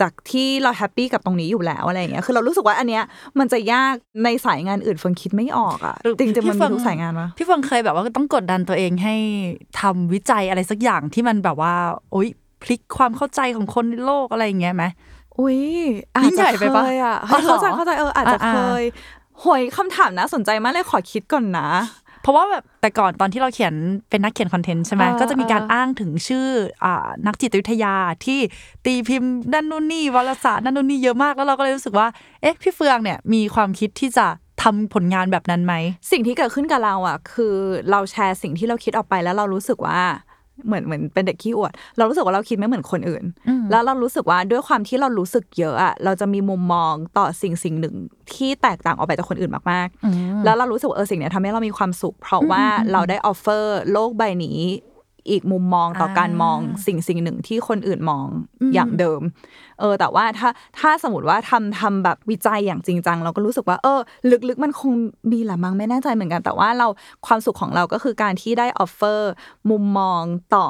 [0.01, 3.03] จากที่เราแฮปปี้กับตรงนี้อยู่แล้วอะไรอย่างเงี้ยคือเรารู้สึกว่าอันเนี้ย
[3.39, 9.15] มันจะยากในสายงานอื่นเฟิงคิดไม่ออกอะหรือจริงๆมันพี่เฟิมีงทุกสายงานวะพี่เฟิงเคยแบบว่าต้องกดดันตัวเองให้
[9.79, 11.73] ทำวิจัยอะไรสักอย่างที่มันแบบว่า
[12.11, 12.29] โอ๊ย
[12.63, 14.85] พลิกความเข้าใจของคนในโลกอะไรอย่างเงี้ยไหม
[15.39, 15.59] อุ้ย
[16.15, 18.83] อายิ่จงใหจะญ่ไปเคปะยอะอ๋อเหรอเข้าใจเข้าใจเอออาจจะอ่าเคย
[19.43, 21.67] หวยคำถามน่าสนใจมากเลยขอคิดก่อนนะ
[22.21, 23.73] เพราะว่าแบบแต่ก่อนตอนที่เราเขียน
[24.09, 26.47] เป็นนักเขียนคอนเทนต์ใช่ไหมอ่าก็จะมีการอ่าอ้างถึงชื่อ
[26.83, 27.93] อ่านักจิตวิทยา
[28.25, 28.39] ที่
[28.85, 32.07] ตีพิมพ์นั่นนู่นนี่วารสารนั่นนู่นนี่เยอะมากแล้วเราก็เลยรู้สึกว่า
[32.41, 34.27] เอ๊ะพี่เฟืองเนี่ยมีความคิดที่จะ
[34.63, 35.73] ทำผลงานแบบนั้นไหม
[36.11, 37.55] สิ่งที่เกิดขึ้นกับเราอะ คือ
[37.91, 40.01] เราแชร์สิ่งที่เราคิดออกไปแล้วเรารู้สึกว่า
[40.65, 43.23] เหมือนเหมือนเป็นเด็กขี้อวด เรารู้สึกว่าเราคิดไม่เหมือนคนอื่น
[43.71, 47.95] แล้วเรารู้สึกว่าด้วยความที่เรารู้สึกเยอะอะเราจะมีมุมมองต่อสิ่งสิ่งหนึ่ง
[48.33, 54.59] ที่แตกต่างออกไปจากคนอื่นมากๆ แล้วเรารู้สึกว่าเออสิ่งเนี้ยทำให้เรามีความสุข เพราะว่าเราได้ offer โลกใบนี้
[55.29, 58.25] อีกมุมมองต่อการมองสิ่งสิ่งหนึ่งที่คนอื่นมอง
[58.73, 59.21] อย่างเดิม
[59.79, 60.49] เออ แต่ว่าถ้า
[60.79, 63.99] ถ้าสมมติว่าทำทำแบบวิจัยอย่างจริงจังเราก็รู้สึกว่า เออ
[64.49, 64.91] ลึกๆมันคง
[65.31, 66.87] มีแหละมั้งไม่แน่ใจเหมือนกัน แต่ว่าเรา
[67.25, 69.31] ความสุขของเราก็คือการที่ได้ offer
[69.69, 70.23] มุมมอง
[70.55, 70.67] ต่อ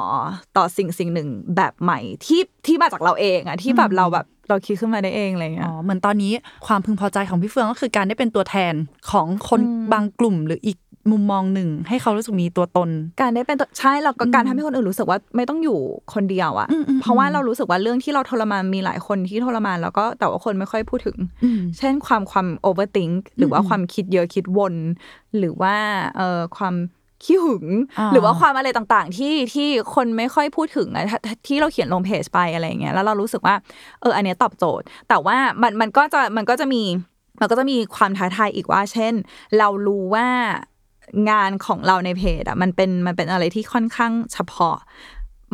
[0.56, 6.32] ต่อสิ่งสิ่งหนึ่งแบบใหม่ที่ที่มาจากเราเองอะที่แบบเราแบบเราคิดขึ้นมาได้เองอะไรเงี้อ๋ยอเหมือนตอนนี้
[6.66, 8.74] ความพึงพอใจของพี่เฟืองก็คือการได้เป็นตัวแทน
[9.10, 9.60] ของคน
[9.92, 10.78] บางกลุ่มหรืออีก
[11.10, 12.90] มุมมองหนึ่ง ให้เขารู้สึกมีตัวตน
[13.20, 15.78] การได้เป็นตัวใช่แล้วก็การทำให้คนอื่นรู้สึกว่าไม่ต้องอยู่
[16.14, 24.74] คนเดียวอะอืมอืมเพราะว่าเรารู้สึกว่าเรื่องที่เราทรมานมีหลายคนที่ทรมานแล้วก็แต่ว่าคนไม่ค่อยพูดถึงอืมเช่นความความ overthink หรือว่าความคิดเยอะคิดวน
[25.38, 25.74] หรือว่า
[26.16, 26.74] เอ่อความ
[27.24, 27.66] ขี้หึง
[27.98, 33.54] อ่าหรือว่าความอะไรต่างๆ ที่ที่คนไม่ค่อยพูดถึงอะถ้าที่เราเขียนลงเพจไปอะไรอย่างเงี้ยแล้วเรารู้สึกว่า
[34.00, 36.82] เอออันเนี้ยตอบโจทย์ แต่ว่ามันมันก็จะมันก็จะมี
[37.40, 39.14] มันก็จะมีความท้าทายอีกว่า เช่น
[39.58, 40.26] เรารู้ว่า
[41.30, 44.76] งานของเราในเพจอะมันเป็นมันเป็นอะไรที่ค่อนข้างเฉพาะ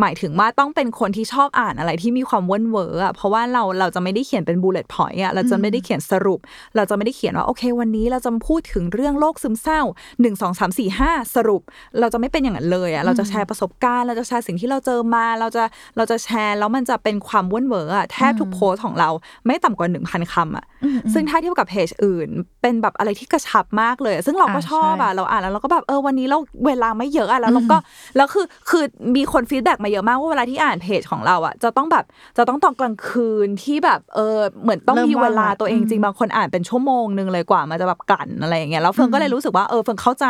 [0.01, 6.41] หมายถึงว่าต้องเป็นคนที่ชอบอ่านอะไรที่มีความเวิ่นเว้ออะเพราะว่าเราเราจะไม่ได้เขียนเป็น bullet point อะเราจะไม่ได้เขียนสรุป
[6.77, 9.81] เราจะไม่ได้เขียนว่าโอเค วันนี้เราจะพูดถึงเรื่องโรคซึมเศร้า
[10.21, 11.63] หนึ่งสองสามสี่ห้าสรุป
[12.01, 15.65] เราจะไม่เป็นอย่างนั้นเลยอะเราจะแชร์ประสบการณ์ เราจะแชร์สิ่งที่เราเจอมา เราจะ
[15.97, 19.09] เราจะแชร์แล้วมันจะเป็นความเวิ่นเว้ออะแทบทุกโพสต์ของเรา
[19.47, 20.65] ไม่ต่ำกว่าหนึ่งพันคำอะ
[21.13, 22.29] ซึ่งถ้าเทียบกับเพจอื่น
[22.63, 27.77] เป็นแบบอะไรที่กระชับมากเลยอะซึ่งเราก็อ่าชอบใช่อะเราอ่านแล้วเราก็แบบเออวันนี้เราเวลาไม่เยอะอะแล้วเราก็
[28.17, 28.85] แล้วคือคือ
[29.17, 32.05] มีคน feedback มาเยอะมากว่าเวลาที่อ่านเพจของเราอะจะต้องแบบ
[32.39, 40.27] จะต้องตอนกลางคืนที่แบบเออเหมือนต้องเริ่มมีเวลาว่างละตัวเองจริงบางคนอ่านเป็นชั่วโมงนึงเลยกว่ามันจะแบบกลั่นอะไรอย่างเงี้ยแล้วเฟืองก็เลยรู้สึกว่าเออเฟืองเข้าใจ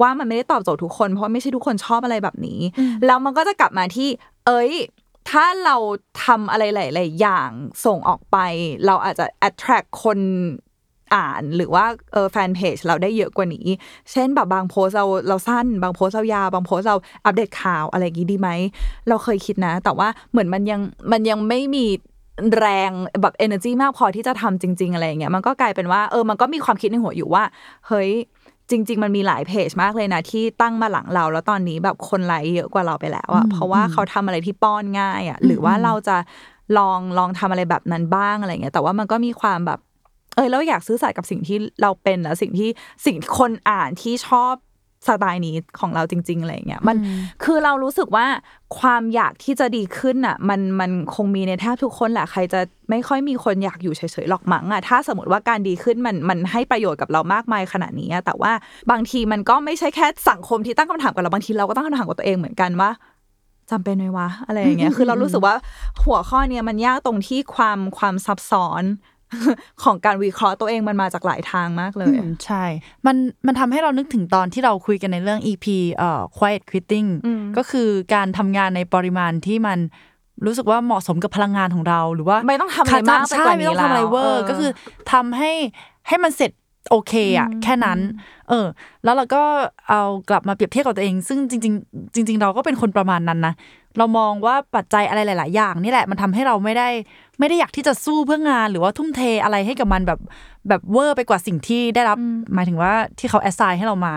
[0.00, 2.60] ว่ามันไม่ได้ตอบโจทย์ทุกคน เพราะว่าไม่ใช่ทุกคนชอบอะไรแบบนี้
[3.06, 4.08] แล้วมันก็จะกลับมาที่
[4.46, 4.72] เอ้ย
[5.30, 5.76] ถ้าเรา
[6.24, 7.50] ทำอะไรหลาย ๆ อย่าง
[7.86, 8.36] ส่งออกไป
[8.86, 10.18] เราอาจจะ attract คน
[11.14, 13.66] อ่านหรือว่าเออแฟนเพจเราได้เยอะกว่านี้
[14.12, 18.48] เช่นแบบบางโพสต์เราเราสั้น บางโพสต์เรายาว บางโพสต์เราอัปเดตข่าวอะไรอย่างงี้ดีไหม
[19.08, 20.80] เราเคยคิดนะ แต่ว่าเหมือนมันยัง
[21.12, 21.86] มันยังไม่มี
[22.58, 22.90] แรง
[23.22, 27.44] แบบ energy มากพอที่จะทำจริง ๆ อะไรอย่างเงี้ยมันก็กลายเป็นว่าเออมันก็มีความคิดในหัวอยู่ว่า
[27.88, 28.10] เฮ้ย
[28.70, 36.16] จริง ๆ มันมีหลายเพจมากเลยนะที่ตั้งมาหลังเรา แล้วตอนนี้แบบคนไลค์เยอะกว่าเราไปแล้วอะเพราะว่าเขาทำอะไรที่ป้อนง่ายอะหรือว่าเราจะ
[36.78, 42.68] ลองลองทำอะไรแบบนั้นบ้างอะไรเงี้ยแต่ว่ามันก็มีความแบบเออเราอยากซื้อสัตย์กับสิ่งที่เราเป็นแล้วสิ่งที่
[43.06, 44.54] สิ่งที่คนอ่านที่ชอบ
[45.08, 46.96] สไตล์นี้ของเราจริงๆอะไรเงี้ยมัน
[47.44, 48.26] คือเรารู้สึกว่า
[48.78, 58.52] ความอยากที่จะดีขึ้นอะ มันมันคงมีในแทบทุกคนแหละใครจะไม่ค่อยมีคนอยากอยู่เฉยๆหรอกมั้งอะถ้าสมมติว่าการดีขึ้นมันมันให้ประโยชน์กับเรามากมายขนาดนี้อะแต่ว่า
[58.90, 62.90] บางทีมันก็ไม่ใช่แค่สังคมที่ตั้งคำถามกับเราบางทีเราก็ตั้งคำถามกับตัวเองเหมือนกันว่า
[63.70, 65.54] จำเป็นไหมวะอะไรอย่างเงี้ยคือเรารู้สึกว่า
[66.04, 68.82] หัวข้อเนี้ยมันยากตรงที่ความความซับซ้อน
[69.82, 72.64] ของการวิเคราะห์ตัวเองมันมาจากหลายทางมากเลยอืมใช่
[73.06, 73.16] มัน
[73.46, 77.08] มันทำให้เรานึกถึงตอนที่เราคุยกันในเรื่อง EP เอ่อ quiet quitting
[77.56, 79.78] ก็คือการทำงานในปริมาณที่มัน
[80.46, 84.70] รู้สึกว่าเหมาะสมกับพลังงานของเรา หรือว่าไม่ต้องทำอะไรมากไปใช่กว่านี้ไม่ต้องทำอะไรแล้วเวอร์เออก็คือ
[85.12, 85.50] ทำให้
[86.08, 86.50] ให้มันเสร็จ
[86.90, 87.98] โอเคอะแค่นั้น
[88.48, 88.66] เออ
[89.04, 89.42] แล้วเราก็
[89.88, 93.54] เอากลับมาเปรียบเทียบกับตัวเอง ซึ่งจริง ๆ จริง ๆ เราก็เป็นคนประมาณนั้นนะ
[93.98, 96.88] เรามองว่าปัจจัยอะไรหลาย ๆ อย่างนี่แหละมันทำให้เราไม่ได้
[97.40, 100.20] ไม่ได้อยากที่จะสู้เพื่องาน หรือว่าทุ่มเทอะไรให้กับมันแบบ
[100.68, 102.18] แบบเวอร์ไปกว่าสิ่งที่ได้รับ
[102.54, 104.14] หมายถึงว่าที่เขาแอสไซน์ให้เรามา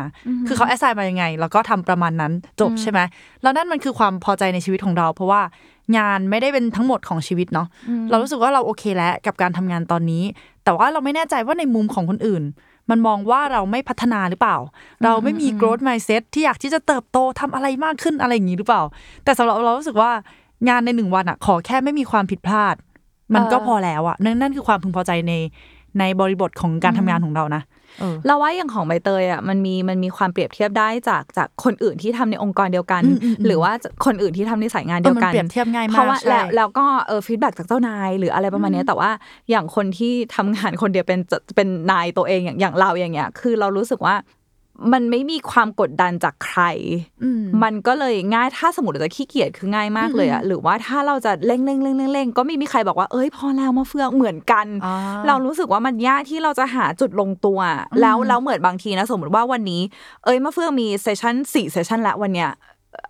[0.47, 2.99] คือเขาแอสไซน์มายังไงเราก็ทำประมาณนั้นจบใช่ไหม
[3.41, 5.41] แล้วนั่นมันคือความพอใจในชีวิตของเรา เพราะว่า
[5.97, 7.67] งานไม่ได้เป็นทั้งหมดของชีวิตเนาะ
[8.09, 10.23] เรารู้สึกว่าเราโอเคแล้วกับการทำงานตอนนี้
[10.63, 12.43] แต่ว่าเราไม่แน่ใจว่าในมุมของคนอื่น
[12.89, 14.57] มันมองว่าเราไม่พัฒนาหรือเปล่า
[15.03, 18.83] เราไม่มี growth mindset ที่อยากที่จะเติบโตทำอะไรมากขึ้นอะไรอย่างนี้หรือเปล่า
[19.23, 20.11] แต่สำหรับเรารู้สึกว่า
[20.69, 22.75] งานในหนึ่งวันอะขอแค่ไม่มีความผิดพลาด
[23.35, 25.33] มันก็เออพอแล้วอะนั่นนั่นคือความพึงพอใจใน
[25.99, 27.63] ในบริบทของการทำงานของเรานะ
[27.99, 33.71] เออเราว่าอย่างของใบเตยอะมันมีมันมีความเปรียบเทียบได้จากจากคนอื่นที่ทำในองค์กรเดียวกันอืมอืมอืมหรือว่า
[34.05, 39.09] คนอื่นที่ทำในสายงานเดียวกันเออมันเปรียบเทียบง่ายมากเพราะว่าใช่แล้วแล้วก็เออฟีดแบ็จากเจ้านายหรืออะไรประมาณเนี้ยแต่ว่า
[39.49, 44.15] อย่างคนที่ทำงานคนเดียวเป็นจะเป็นนายตัวเองอย่างอย่างเราอย่างเงี้ยคือเรารู้สึกว่า
[44.93, 46.61] มันไม่มีความกดดันจากใคร
[47.23, 54.95] อืมมันก็เลยง่าย ถ้าสมมติเราจะขี้เกียจคือง่ายมากเลยอะหรือว่าถ้าเราจะเร่งเร่งเร่งเร่งเร่งก็ไม่มีใครบอกว่า เอ้ย พอแล้วมาเฟืองเหมือนกันอ่า
[55.27, 57.59] เรารู้สึกว่ามันยากที่เราจะหาจุดลงตัว
[58.01, 59.81] แล้วแล้วเหมือนบางทีนะ สมมติว่าวันนี้
[60.23, 62.49] เอ้ยมาเฟืองมี session สี่ session ละวันเนี้ย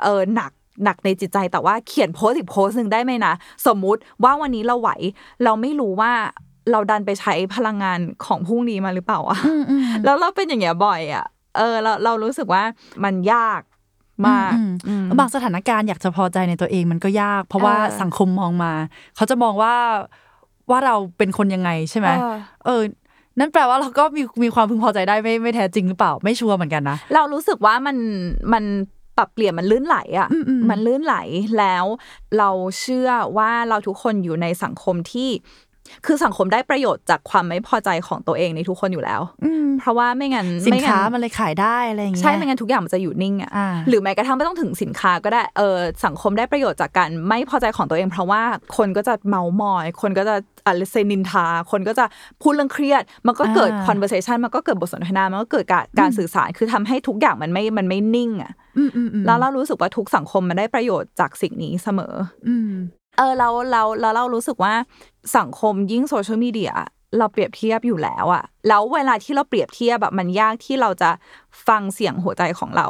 [0.04, 0.52] เออหนัก
[0.84, 3.34] หนักในจิตใจแต่ว่าเขียนโพสต์อีกโพสต์หนึ่งได้ไหมนะ
[3.68, 4.90] สมมุติว่าวันนี้เราไหว
[5.44, 6.12] เราไม่รู้ว่า
[6.72, 12.64] เราดันไปใช้พลังงานของพรุ่งนี้มาหรือเปล่าอะอืมอืมแล้วเราเป็นอย่างเงี้ยบ่อยอะ เออเราเรารู้สึกว่า
[13.04, 13.62] มันยาก
[14.28, 18.74] มากอืมอืมบางสถานการณ์อยากจะพอใจในตัวเองมันก็ยาก เพราะว่าเออสังคมมองมา
[19.16, 19.74] เขาจะมองว่า
[20.70, 22.34] ว่าเราเป็นคนยังไงใช่ไหมเออ
[22.66, 22.82] เออ
[23.40, 27.98] นั่นแปลว่าเราก็มีมีความพึงพอใจได้ไม่ไม่แท้จริงหรือเปล่าไม่ชัวร์เหมือนกันนะเรารู้สึกว่ามัน
[28.54, 28.64] มัน
[29.18, 31.16] ปรับเปลี่ยนมันลื่นไหลอะอืมอืมมันลื่นไหล
[31.60, 31.86] แล้ว
[32.38, 35.30] เราเชื่อว่าเราทุกคนอยู่ในสังคมที่
[36.06, 48.42] คือสังคมได้ประโยชน์จากความไม่พอใจของตัวเองในทุกคนอยู่แล้วอืมเพราะว่าไม่งั้นสินไม่งั้ค้ามันเลยขายได้อะไรอย่างเงี้ยใช่ไม่งั้นทุกอย่างมันจะอยู่นิ่งอะอ่าหรือแม้กระทั่งไม่ต้องถึงสินค้าก็ได้เออสังคมได้ประโยชน์จากการไม่พอใจของตัวเอง เพราะว่า
[48.78, 52.06] คนก็จะเมามอย คนก็จะอะไรเซนินทา คนก็จะ
[52.42, 62.14] พูดเรื่องเครียด มันก็เกิดอ่า conversation มันก็เกิดบทสนทนามันก็เกิดการการสื่อสารคือทำให้ทุกอย่างมันไม่มันไม่นิ่งอะอืมอืมอืมแล้วเรารู้สึกว่าทุกสังคมมันได้ประโยชน์จากสิ่งนี้เสมอ
[62.48, 62.72] อืม
[63.18, 64.74] เออเราเราเราเรารู้สึกว่า
[65.38, 66.72] สังคมยิ่งโซเชียลมีเดีย
[67.18, 71.10] เราเปรียบเทียบอยู่แล้วอะแล้วเวลาที่เราเปรียบเทียบแบบมันยากที่เราจะ
[71.68, 72.88] ฟังเสียงหัวใจของเรา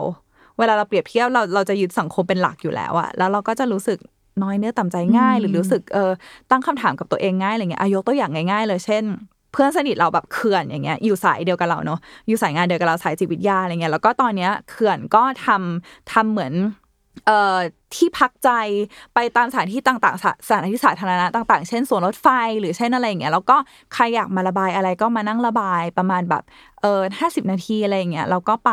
[0.58, 4.00] เวลาเราเปรียบเทียบเราเราจะยึดสังคมเป็นหลักอยู่แล้วอะแล้วเราก็จะรู้สึก
[4.44, 6.12] น้อยเนื้อต่ำใจง่ายอืมหรือรู้สึกเออ
[6.52, 9.04] ตั้งคำถามกับตัวเองง่ายอะไรเงี้ยอายกตัวอย่างง่ายๆเลยเช่น
[9.52, 16.54] เพื่อนสนิทเราแบบเขื่อนอย่างเงี้ยอยู่สายเดียวกับเราเนาะอยู่สายงานเดียวกับเราสายจิตวิทยาอะไรเงี้ยแล้วก็ตอนเนี้ยเขื่อนก็ทำทำเหมือน
[17.26, 17.58] เอ่อ
[17.96, 18.50] ที่พักใจ
[19.14, 22.28] ไปตามสถานที่ต่างๆสถานที่สาธารณะต่าง ๆ เช่นสวนรถไฟ
[22.60, 23.58] หรือเช่นอะไรอย่างเงี้ยแล้วก็
[23.94, 26.44] ใครอยากมาระบายอะไรก็มานั่งระบายประมาณแบบ
[26.82, 28.72] เออห้าสิบนาทีอะไรอย่างเงี้ยเราก็ไป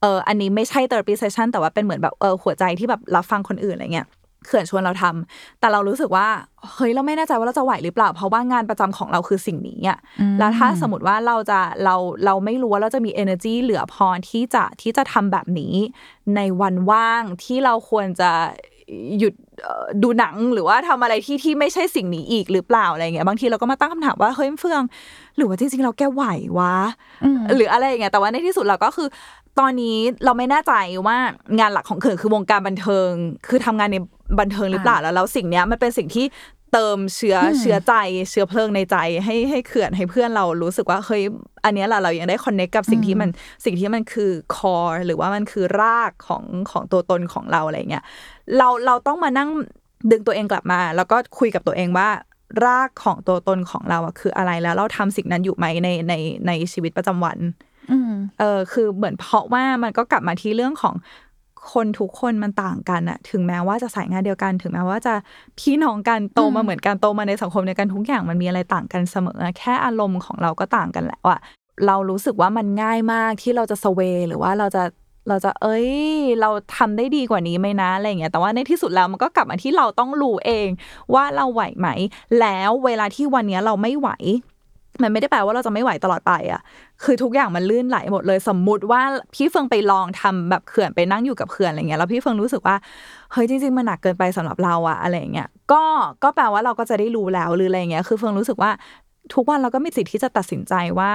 [0.00, 4.06] เอออันนี้ไม่ใช่ therapy session แต่ว่าเป็นเหมือนแบบเออหัวใจที่แบบรับฟังคนอื่นอะไรเงี้ย
[4.46, 6.26] เขื่อนชวนเราทำแต่เรารู้สึกว่า
[6.74, 15.74] เฮ้ยเราไม่แน่ใจว่าเราจะไหวหรือเปล่า เพราะว่างานประจำของเราคือสิ่งนี้อะอืมแล้วถ้าสมมติว่าเราจะเราเราไม่รู้ว่าเราจะมี energy เหลือพอที่จะที่จะทำแบบนี้
[16.36, 18.30] ในวันว่างที่เราควรจะ
[19.18, 24.82] หยุดเอ่อดูหนังหรือว่าทำอะไรที่ที่ไม่ใช่สิ่งนี้อีกหรือเปล่าอะไรเงี้ยบางทีเราก็มาตั้งคำถามว่าเฮ้ยเฟือง
[25.36, 26.24] หรือว่าจริงๆเราแกไหว
[26.58, 26.76] วะ
[27.24, 29.08] อืมหรืออะไรอย่างเงี้ยแต่ว่าในที่สุดเราก็คือ
[29.58, 30.72] ตอนนี้เราไม่แน่ใจ
[31.06, 31.18] ว่า
[31.58, 33.10] งานหลักของเขื่อนคือวงการบันเทิง
[33.48, 33.96] คือทำงานใน
[34.40, 36.26] บันเทิงหรือเปล่าแล้วแล้วสิ่งเนี้ยมันเป็นสิ่งที่
[36.72, 37.94] เติมเชื้ออเชื้อใจ
[38.30, 41.22] เชื้อเพลิงในใจ ให้ให้เขื่อนให้เพื่อนเรารู้สึกว่าเฮ้ย
[41.64, 43.30] อันเนี้ยแหละเรายังได้คอนเนคกับสิ่งที่มัน
[43.64, 48.04] สิ่งที่มันคือคอหรือว่ามันคือรากของของตัวตนของเราอะไรเงี้ย
[48.56, 49.48] เราเราต้องมานั่ง
[50.10, 52.08] ดึงตัวเองกลับมา แล้วก็คุยกับตัวเองว่า
[52.66, 56.14] รากของตัวตนของเราอะคืออะไรแล้วเราทำสิ่งนั้นอยู่ไหมในใน
[56.46, 57.52] ในชีวิตประจำวันอืม
[58.38, 60.94] เออคือเหมือนเพราะว่ามันก็กลับมาที่เรื่องของ
[61.72, 65.14] คนทุกคนมันต่างกันอะถึงแม้ว่าจะสายงานเดียวกัน ถึงแม้ว่าจะ
[65.58, 71.40] พี่น้องกันโตมาเหมือนกันโตมาในสังคมเดียวกันทุกอย่างมันมีอะไรต่างกันเสมอ แค่อารมณ์ของเราก็ต่างกันแหล้วอะ
[71.86, 74.82] เรารู้สึกว่ามันง่ายมากที่เราจะสเวหรือว่าเราจะ
[75.28, 75.88] เราจะเอ้ย
[76.40, 80.68] เราทำได้ดีกว่านี้ไหมนะอะไรเงี้ยแต่ว่าในที่สุดแล้วมันก็กลับมาที่เราต้องรู้เอง
[81.14, 81.88] ว่าเราไหวไหม
[82.40, 84.10] แล้วเวลาที่วันนี้เราไม่ไหว
[85.02, 86.60] มันไม่ได้แปลว่าเราจะไม่ไหวตลอดไปอะ
[87.04, 89.02] คือทุกอย่างมันลื่นไหลหมดเลย สมมุติว่า
[89.34, 92.76] พี่เฟิงไปลองทำแบบเขื่อนไปนั่งอยู่กับเขื่อนอะไรเงี้ย แล้วพี่เฟิงรู้สึกว่า
[93.32, 95.82] เฮ้ยจริง ๆ มันหนักเกินไปสำหรับเราอะอะไรอย่างเงี้ย ก็
[96.22, 98.70] ก็แปลว่าเราก็จะได้รู้แล้วหรืออะไรเงี้ย คือเฟิงรู้สึกว่า
[99.34, 101.10] ทุกวันเราก็มีสิทธิ์ที่จะตัดสินใจว่า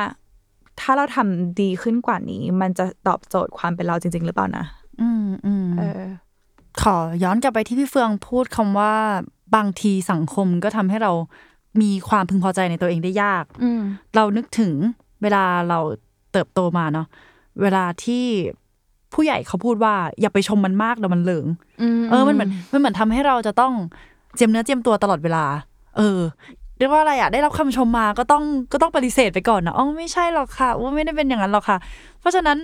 [0.80, 4.66] ถ้าเราทำดีขึ้นกว่านี้ มันจะตอบโจทย์ความเป็นเราจริง ๆ หรือเปล่านะ
[5.02, 6.04] อืมอืมเออ
[6.82, 8.94] ขอย้อนกลับไปที่พี่เฟืองพูดคำว่า
[9.56, 11.12] บางทีสังคมก็ทำให้เรา
[11.82, 13.82] มีความพึงพอใจในตัวเองได้ยากอืม
[14.16, 14.74] เรานึกถึง
[15.22, 15.80] เวลาเรา
[16.32, 17.08] เติบโตมาเนาะ
[17.62, 18.26] เวลาที่
[19.14, 21.46] ผู้ใหญ่เขาพูดว่า อย่าไปชมมันมากเดี๋ยวมันเหลิง
[22.10, 23.74] เออมันเหมือนมันเหมือนทำให้เราจะต้อง
[24.36, 25.46] เจียมเนื้อเจียมตัวตลอดเวลา
[25.98, 26.20] เออ
[26.78, 31.78] เรียกว่าอะไรอะได้รับคำชมมาก็ต้องก็ต้องปฏิเสธไปก่อนนะอ๋อไม่ใช่หรอกค่ะว่าไม่ได้เป็นอย่างนั้นหรอกค่ะ
[32.20, 32.58] เพราะฉะนั้น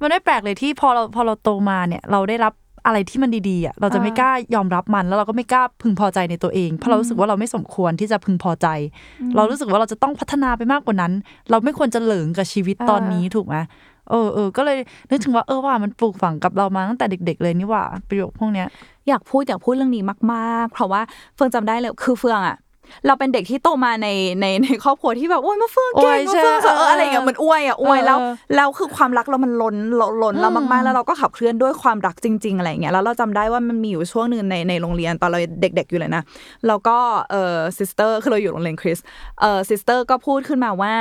[0.00, 2.52] มันไม่แปลกเลยที่พอเราพอเราโตมาเนี่ย เราได้รับ
[2.86, 8.66] อะไรที่มันดีๆอะเราจะไม่กล้ายอมรับมันแล้วเราก็ไม่กล้าพึงพอใจในตัวเอง เพราะเรารู้สึกว่าเราไม่สมควรที่จะพึงพอใจ
[9.36, 11.12] เรารู้สึกว่าเราจะต้องพัฒนาไปมากกว่านั้น
[11.50, 13.56] เราไม่ควรจะเหลิงกับชีวิตตอนนี้ถูกไหม
[14.10, 14.78] เออเออก็เลย
[15.10, 18.66] นึกถึงว่าเออว่ามันปลูกฝังกับเรามาตั้งแต่เด็ก ๆ เลยนี่หว่าประโยคพวกเนี้ย
[19.08, 21.00] อยากพูดอยากพูดเรื่องนี้มาก ๆ เพราะว่า
[21.34, 22.56] เฟืองจำได้เลยคือเฟืองอะ
[23.06, 24.08] เราเป็นเด็กที่โตมาใน
[24.40, 36.22] ในในครอบครัวที่แบบโอ้ยมาเฟืองเก่งอวยมาเฟืองใช่เอออะไรอย่างเงี้ยเหมือนอวยอะอวยแล้วเออแล้วคือความรักเรามันล้นล้นล้นเรามากๆ แล้วเราก็ขับเคลื่อนด้วยความรักจริง ๆ อะไรอย่างเงี้ยแล้วเราจำได้ว่ามันมีอยู่ช่วงหนึ่งในในโรงเรียนตอนเราเด็ก ๆอยู่เลยนะ
[36.66, 36.96] แล้วก็
[37.30, 38.98] เออซิสเตอร์คือเราอยู่โรงเรียนคริสต์
[39.40, 40.94] เออซิสเตอร์ก็พูดขึ้นมาว่า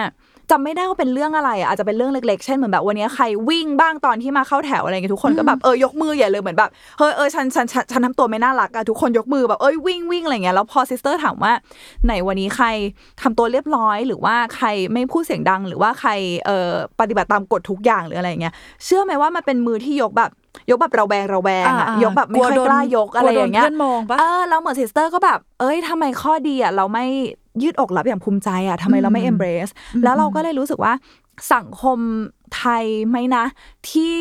[0.51, 11.53] จำไม่ได้ว่าเป็นเรื่องอะไรอะอาจจะเป็นเรื่องเล็กๆ เช่นเหมือนแบบวันนี้ใครวิ่งบ้างตอนที่มาเข้าแถวอะไรเงี้ยทุกคนก็แบบเออยกมือใหญ่เลยเหมือนแบบเฮ้ยเออฉันฉันฉันฉันทำตัวไม่น่ารักอะทุกคนยกมือแบบเอ้ยวิ่งวิ่งอะไรเงี้ยแล้วพอซิสเตอร์ถามว่า
[12.05, 12.67] ไหนวันนี้ใคร
[13.21, 16.11] ทำตัวเรียบร้อย หรือว่าใครไม่พูดเสียงดัง หรือว่าใคร
[16.45, 18.53] เอ่อปฏิบัติตามกฎทุกอย่างหรืออะไรเงี้ย
[18.85, 20.31] เชื่อไหมว่ามันเป็นมือที่ยกแบบ
[20.69, 27.05] ยกแบบระแวงระแวงอะอ่าๆยกแบบไม่ค่อยกล้ายกอะไรอย่างเงี้ยกลัวโดนเพื่อนมองปะเออแล้วเหมือนซิสเตอร์ก็แบบ เอ้ยทำไมข้อดีอะเราไม่
[27.61, 29.71] ยืดอกรับอย่างภูมิใจอะทำไมเราไม่ embrace
[30.03, 30.93] แล้วเราก็เลยรู้สึกว่า
[31.53, 31.99] สังคม
[32.55, 33.45] ไทยไหมนะ
[33.89, 34.17] ที่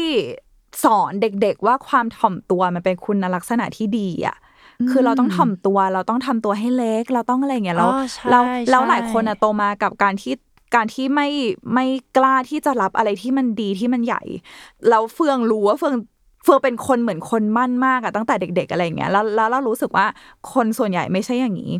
[0.84, 4.36] สอนเด็กๆว่าความถ่อมตัวมันเป็นคุณลักษณะที่ดีอะ
[4.90, 10.34] คือเราต้องถ่อมตัวเราต้องทำตัวให้เล็ก เราต้องอะไรอย่างเงี้ยแล้วอ๋อใช่แล้วแล้วใช่หลายคนอะโตมากับการที่
[10.74, 11.28] การที่ไม่
[11.74, 14.22] ไม่กล้าที่จะรับอะไรที่มันดีที่มันใหญ่
[14.88, 15.94] แล้วเฟืองรู้ว่าเฟือง
[16.42, 20.06] เฟืองเป็นคนเหมือนคนมั่นมากอะตั้งแต่เด็ก ๆ อะไรอย่างเงี้ยแล้วแล้วเรารู้สึกว่า
[20.52, 21.72] คนส่วนใหญ่ไม่ใช่อย่างนี้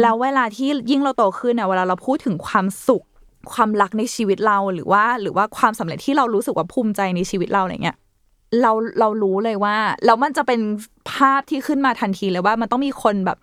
[0.00, 3.04] แล้วเวลาที่ยิ่งเราโตขึ้นเนี่ยเวลาเราพูดถึงความสุข
[3.52, 7.96] ความรักในชีวิตเราหรือว่า หรือว่าความสำเร็จที่เรารู้สึกว่าภูมิใจในชีวิตเราอะไรเงี้ย
[8.62, 10.60] เราเรารู้เลยว่าแล้วมันจะเป็น
[11.12, 13.38] ภาพที่ขึ้นมาทันทีเลยว่ามันต้องมีคนแบบ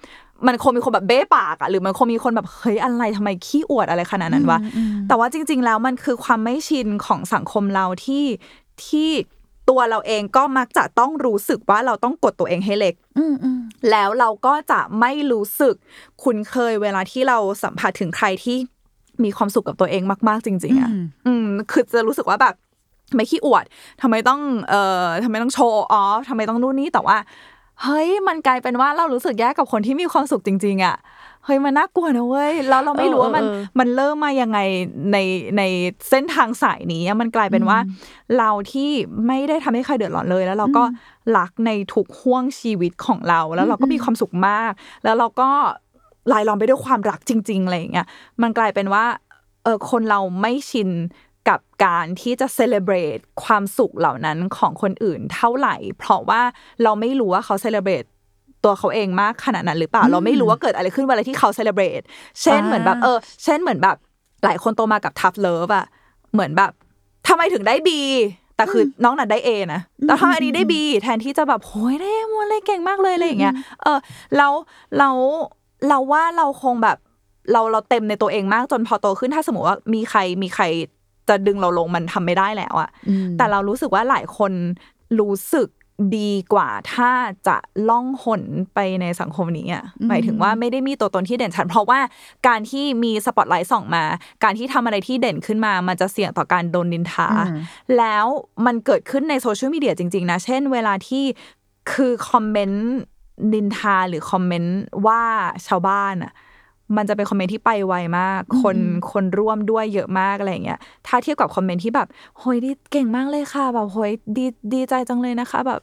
[0.48, 4.60] มันคงมีคนแบบเบ้ปากอะหรือมันคงมีคนแบบเฮ้ยอะไรทำไมขี้อวดอะไรขนาดนั้นวะ
[5.08, 8.26] แต่ว่าจริง ๆ แล้วมันคือความไม่ชินของสังคมเราที่
[8.86, 9.10] ที่
[9.70, 13.60] ตัวเราเองก็มักจะต้องรู้สึกว่าเราต้องกดตัวเองให้เล็กอืมอืม
[13.92, 15.76] แล้วเราก็จะไม่รู้สึก
[16.24, 18.58] คุ้นเคยเวลาที่เราสัมผัสถึงใครที่
[19.24, 22.56] มีความสุขกับตัวเองมาก ๆ จริง ๆอะอืมอืมคือจะรู้สึกว่าแบบ
[23.10, 23.66] ทำไมขี้อวด
[24.02, 27.18] ทำไมต้อง เอ่อทำไมต้องโชว์ออฟทำไมต้องนู่นนี่แต่ว่า
[27.84, 30.96] เฮ้ย มันกลายเป็นว่าเรารู้สึกแย่กับคนที่มีความสุขจริง ๆ อะ
[31.46, 34.60] เฮ้ยมันน่ากลัวนะเว้ยแล้วเราไม่รู้ว่ามันเออเออมันเริ่มมายังไง
[35.12, 35.18] ใน
[35.58, 35.64] ใน
[36.10, 37.78] เส้นทางสายนี้อะมันกลายเป็นว่า
[38.38, 38.90] เราที่
[39.28, 40.84] ไม่ได้ทำให้ใครเดือดร้อนเลย แล้วเราก็
[41.38, 44.72] รักในทุกช่วงชีวิตของเรา แล้วเราก็มีความสุขมาก
[45.04, 45.50] แล้วเราก็
[46.32, 48.08] รายล้อมไปด้วยความรักจริงๆอะไรอย่างเงี้ย
[48.42, 49.06] มันกลายเป็นว่า
[49.64, 50.90] เออคนเราไม่ชิน
[51.50, 56.42] กับการที่จะ celebrate ความสุขเหล่านั้นของคนอื่นเท่าไหร่ เพราะว่า
[56.84, 58.04] เราไม่รู้ว่าเขา celebrate
[58.64, 62.02] ตัวเขาเองมากขนาดนั้นหรือเปล่า เราไม่รู้ว่าเกิดอะไรขึ้นเวลาที่เขา celebrate
[62.42, 63.98] เช่นอ่าเหมือนแบบเออ เช่นเหมือนแบบ
[64.44, 65.86] หลายคนโตมากับ tough love อะ
[66.34, 66.72] เหมือนแบบ
[67.28, 68.00] ทำไมถึงได้บี
[68.56, 74.00] แต่คือน้องน่ะได้เอนะแต่ถ้าอันนี้ได้บีแทนที่จะแบบโอ้ยได้มวลเลยเก่งมากเลยอะไรอย่างเงี้ย เออ
[74.38, 74.54] แล้ว
[74.98, 75.10] เรา
[75.88, 76.98] เราว่าเราคงแบบ
[77.52, 80.64] เราเราเต็มในตัวเองมากจนพอโตขึ้นถ้าสมมติว่ามีใครมีใคร
[81.30, 84.52] จะดึงเราลงมันทำไม่ได้แล้วอะอืมแต่เรารู้สึกว่าหลายคน
[85.20, 85.68] รู้สึก
[86.18, 87.12] ดีกว่าถ้า
[87.48, 87.58] จะ
[87.90, 92.00] ล่องหนไปในสังคมนี้อะหมายถึงว่าไม่ได้มีตัวตนที่เด่นชัดเพราะว่า
[92.48, 94.04] การที่มีสปอตไลท์ส่องมา
[94.44, 97.58] การที่ทำอะไรที่เด่นขึ้นมา มันจะเสี่ยงต่อการโดนนินทาอืม
[97.98, 98.26] แล้ว
[98.66, 101.24] มันเกิดขึ้นในโซเชียลมีเดียจริง ๆ นะ เช่น เวลาที่
[101.94, 102.88] คือคอมเมนต์
[103.54, 105.22] นินทาหรือคอมเมนต์ว่า
[105.68, 106.34] ชาวบ้านอะ
[106.98, 108.78] มันจะเป็นคอมเมนต์ที่ไปไวมาก คน
[109.12, 112.08] คนร่วมด้วยเยอะมากอะไรอย่างเงี้ย ถ้าเทียบกับคอมเมนต์ที่แบบ
[112.40, 115.80] โหยดีเก่งมากเลยค่ะ แบบโหยดีดีใจจังเลยนะคะ แบบ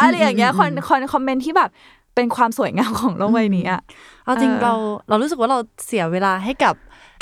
[0.00, 1.70] อะไรอย่างเงี้ยคนคนคอมเมนต์ที่แบบ
[2.14, 3.80] เป็นความสวยงามของโลกใบนี้อะ
[4.24, 4.72] เอาจริงเออเรา
[5.08, 6.74] เรารู้สึกว่าเราเสียเวลาให้กับ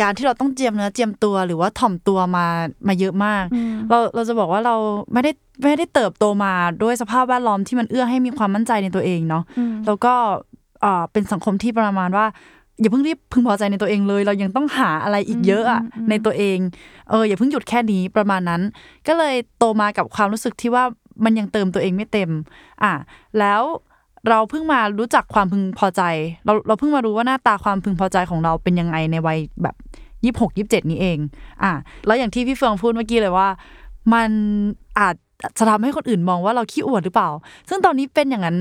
[0.02, 2.46] การที่เราต้องเจียมเนื้อเจียมตัวหรือว่าถ่อมตัวมา
[2.88, 3.44] มาเยอะมาก
[3.90, 4.76] เราเราจะบอกว่าเรา
[5.12, 5.30] ไม่ได้
[5.64, 6.52] ไม่ได้เติบโตมา
[6.82, 9.42] ด้วยสภาพแวดล้อมที่มันเอื้อให้มีความมั่นใจในตัวเองเนาะ
[9.86, 10.14] แล้วก็
[10.84, 12.26] อ่าเป็นสังคมที่ประมาณว่า
[12.80, 16.58] อย่าเพิ่งรีบพึงพอใจในตัวเองเลย เรายังต้องหาอะไรอีกเยอะอะในตัวเอง
[17.10, 18.62] เอออย่าเพิ่งหยุดแค่นี้ประมาณนั้น
[19.08, 20.84] ก็เลยโตมากับความรู้สึกที่ว่า
[21.24, 22.30] มันยังเติมตัวเองไม่เต็ม
[22.82, 22.92] อะ
[23.38, 23.62] แล้ว
[24.28, 26.02] เราเพิ่งมารู้จักความพึงพอใจ
[26.44, 29.74] เราเราเพิ่งมารู้ว่าหน้าตาความพึงพอใจของเราเป็นยังไงในวัยแบบ
[30.24, 31.18] ยี่หกยี่เจ็ดนี้เอง
[31.62, 31.72] อะ
[32.06, 33.48] แล้วอย่างที่พี่เฟืองพูดเมื่อกี้เลยว่า
[34.12, 34.30] มัน
[34.98, 35.14] อาจ
[35.58, 37.30] จะทำให้คนอื่นมองว่าเราขี้อวดหรือเปล่า
[37.68, 38.56] ซึ่งตอนนี้เป็นอย่างนั้น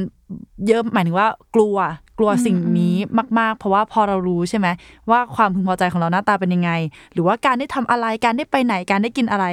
[0.68, 1.76] เยอะหมายถึงว่ากลัว
[2.20, 2.96] กลัวสิ่งนี้
[3.40, 4.68] มาก ๆ เพราะว่าพอเรารู้ใช่ไหม
[5.10, 6.72] ว่าความพึงพอใจของเราหน้าตาเป็นยังไง
[7.14, 9.46] หรือว่าการได้ทำอะไรการได้ไปไหนการได้กินอะไร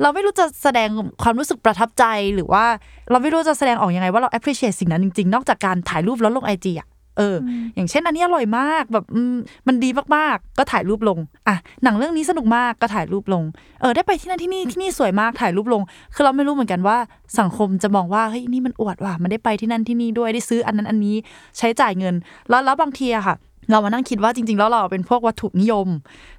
[0.00, 0.88] เราไม่รู้จะแสดง
[1.22, 2.64] ความรู้สึกประทับใจหรือว่า
[3.10, 9.34] เราไม่รู้จะแสดงออกยังไงว่าเรา appreciate สิ่งนั้นจริง ๆ นอกจากการถ่ายรูปแล้วลงไอจีอะ เอออ อย่างเช่นอันนี้อร่อยมากแบบอืม
[9.66, 11.18] มันดีมากๆ ก็ถ่ายรูปลง
[11.48, 13.44] อะ หนังเรื่องนี้สนุกมากก็ถ่ายรูปลง
[13.80, 15.82] เออ ได้ไปที่นั่นที่นี่ที่นี่สวยมากถ่ายรูปลง
[16.14, 16.96] คือเราไม่รู้เหมือนกันว่า
[17.38, 21.16] สังคมจะมองว่าเฮ้ยนี่มันอวดว่ะมันได้ไปที่นั่นที่นี่ด้วยได้ซื้ออันนั้นอันนี้
[21.58, 22.14] ใช้จ่ายเงิน
[22.48, 23.36] แล้วแล้วบางทีอะค่ะ
[23.70, 25.88] เรามานั่งคิดว่าจริง ๆ แล้วเราเป็นพวกวัตถุนิยม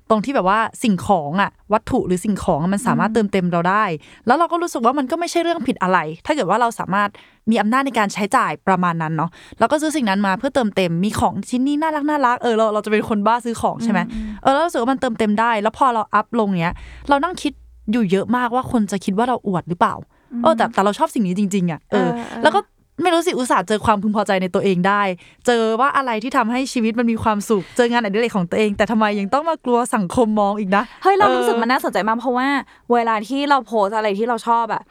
[0.09, 3.83] ตรงที่แบบว่าสิ่งของอะวัตถุหรือสิ่งของอะมันสามารถเติมเต็มเราได้
[4.27, 7.09] แล้วเราก็รู้สึกว่ามันก็ไม่ใช่เรื่องผิดอะไร ถ้าเกิดว่าเราสามารถ
[7.49, 13.99] มีอำนาจในการใช้จ่ายประมาณนั้นเนาะเราก็ซื้อสิ่งนั้นมาเพื่อเติมเต็มมีของชิ้นนี้น่ารักน่ารักเออเราเราจะเป็นคนบ้าซื้อของใช่ไหม
[14.43, 16.73] เออแล้วรู้สึกว่ามันเติมเต็มได้ แล้วพอเราอัพลงเนี้ย
[17.09, 17.53] เรานั่งคิด
[17.91, 19.95] อยู่เยอะมากว่าคนจะคิดว่าเราอวดหรือเปล่า
[20.43, 22.09] เออแต่แต่เราชอบสิ่งนี้จริงๆอะเออ
[22.43, 22.61] แล้วก็
[23.01, 25.01] ไม่รู้สิอุตส่าห์เจอความพึงพอใจในตัวเองได้
[25.45, 32.47] เจอว่าอะไรที่ทำให้ชีวิตมันมีความสุข เจองานอดิเรกของตัวเอง แต่ทำไมยังต้องมากลัวสังคมมองอีกนะ เฮ้ยเราออรู้สึกมันน่าสนใจมากเพราะว่า
[32.93, 34.81] เวลาที่เราโพสอะไรที่เราชอบอะ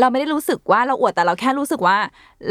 [0.00, 1.96] เราไม่ได้รู้สึกว่าเราอวดแต่เราแค่รู้สึกว่า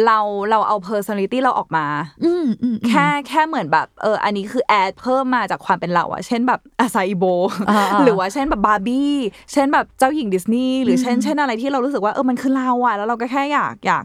[0.05, 1.86] เราเราเอา personality เราออกมา
[2.23, 7.25] อืมอืมแค่แค่เหมือนแบบเอออันนี้คือแอดเพิ่มมาจากความเป็นเราอะเช่นแบบอาซาอิโบ
[7.69, 9.13] อ่าๆหรือว่าเช่นแบบบาร์บี้
[9.53, 14.03] เช่นแบบเจ้าหญิงดิสนีย์หรือเช่นเช่นอะไรที่เรารู้สึกว่าเออมันคือเราอะแล้วเราก็แค่อยากอยาก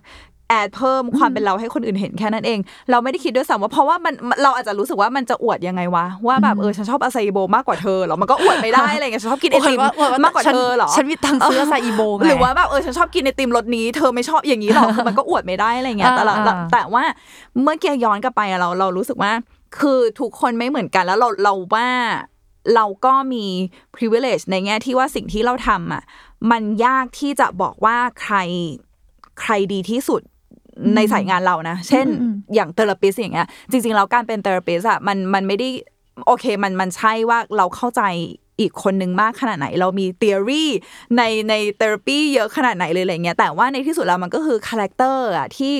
[0.53, 2.59] แอดเพิ่มความเป็นเราให้คนอื่นเห็นแค่นั้นเอง
[2.91, 17.05] เราไม่ได้คิดด้วยซ้ำว่าเพราะว่ามันเราอาจจะรู้สึกว่ามันจะอวดยังไงวะว่าแบบเออฉันชอบอาซาอิโบมากกว่าเธอเหรอมันก็อวดไม่ได้อะไรเงี้ยฉันชอบกินไอติมโยว่มากกว่าเธอเหรอฉันมีตังค์ซื้ออาซาอีโบไงหรือว่าแบบเออฉันชอบกินไอติมรสนี้เธอไม่ชอบอย่างนี้หรอกคือมันก็อวดไม่ได้อะไรเงี้ยแต่เราอ่าเราแต่ว่า
[17.62, 19.33] เมื่อกี้ย้อนกลับไปอะเราเรารู้สึกว่า
[19.79, 21.88] คือทุกคนไม่เหมือนกันแล้วเราเราว่า
[22.75, 23.45] เราก็มี
[23.97, 26.03] privilege ในแง่ที่ว่าสิ่งที่เราทำอะ
[26.51, 28.37] มันยากที่จะบอกว่าใคร
[29.41, 30.23] ใครดีที่สุด
[30.97, 32.07] ในสายงานเรานะ เช่น
[32.55, 35.68] อย่าง therapist อย่างเงี้ย จริงๆแล้วการเป็น therapist อะมันมันไม่ได้
[36.27, 38.03] โอเคมันมันใช่ว่าเราเข้าใจ
[38.61, 40.64] อีกคนนึงมากขนาดไหน เรามี theory
[41.16, 45.77] ในใน therapy เยอะขนาดไหนเลยอะไรเงี้ยแต่ว่าในที่สุดแล้วมันก็คือ character อะที่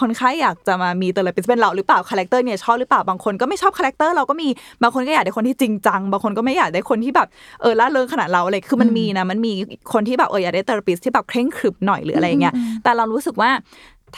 [0.00, 4.48] คนไข้อยากจะมามี therapist เป็นเราหรือเปล่า character เนี่ยชอบหรือเปล่าบางคนก็ไม่ชอบ character เราก็มี
[4.82, 7.28] บางคนก็อยากได้คนที่จริงจังบางคนก็ไม่อยากได้คนที่แบบ
[7.60, 9.52] เออล่าเริงขนาดเราเลยคือมันมีนะมันมี
[9.92, 13.50] คนที่แบบเอออยากได้เทอราปิสที่แบบเคร่งครึมหน่อยหรืออะไรเงี้ยแต่เรารู้สึกว่า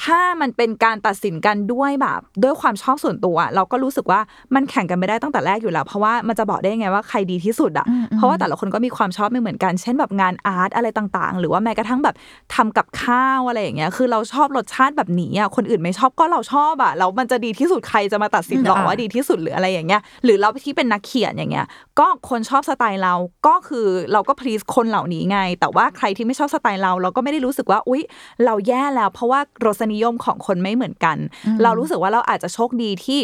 [0.05, 4.21] ถ้ามันเป็นการตัดสินกันด้วยแบบ ด้วยความชอบส่วนตัว เราก็รู้สึกว่า
[4.55, 12.15] มันแข่งกันไม่ได้ตั้งแต่แรกอยู่แล้ว เพราะว่ามันจะบอกได้ยังไงว่าใครดีที่สุดอะเพราะว่าแต่ละคนก็มีความชอบไม่เหมือนกัน เช่นแบบงานอาร์ตอะไรต่างๆ หรือว่าแม้กระทั่งแบบ
[12.55, 21.67] ทำกับข้าวอะไรอย่างเงี้ยคือเราชอบรสชาติแบบนี้อะคนอื่นไม่ชอบก็เราชอบอะแล้วมันจะดีที่สุดใครจะมาตัดสินหรอว่าดีที่สุดหรืออะไรอย่างเงี้ยหรือเราที่เป็นนักเขียนอย่างเงี้ย
[21.99, 23.15] ก็คนชอบสไตล์เรา
[23.47, 28.03] ก็คือเราก็พลีสคนเหล่านี้ไง แต่ว่าใครที่ไม่ชอบสไตล์เรา เราก็ไม่ได้รู้สึกว่าอุ๊ย
[28.45, 31.17] เราแย่แล้ว เพราะว่ารสนิยมของคนไม่เหมือนกัน
[31.63, 33.21] เรารู้สึกว่าเราอาจจะโชคดีที่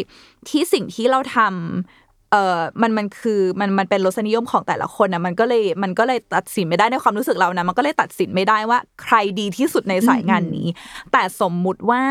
[0.49, 10.67] ที่สิ่งที่เราทำเอ่อมันมันคือมันมันเป็นรสนิยมของแต่ละคนนะมันก็เลยมันก็เลยตัดสินไม่ได้ในความรู้สึกเรานะมันก็เลยตัดสินไม่ได้ว่าใครดีที่สุดในสายงานนี้
[11.11, 12.01] แต่สมมุติว่า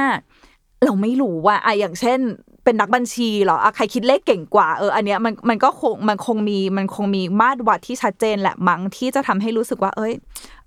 [0.84, 2.20] เราไม่รู้ว่าอะอย่างเช่น
[2.64, 10.12] เป็นนักบัญชีเหรออะใครคิดเลขเก่งกว่าเอออันเนี้ยมันมันก็คงมันคงมีมันคงมีมาตรวัดที่ชัดเจนแหละมั้งที่จะทำให้รู้สึกว่า เอ้ย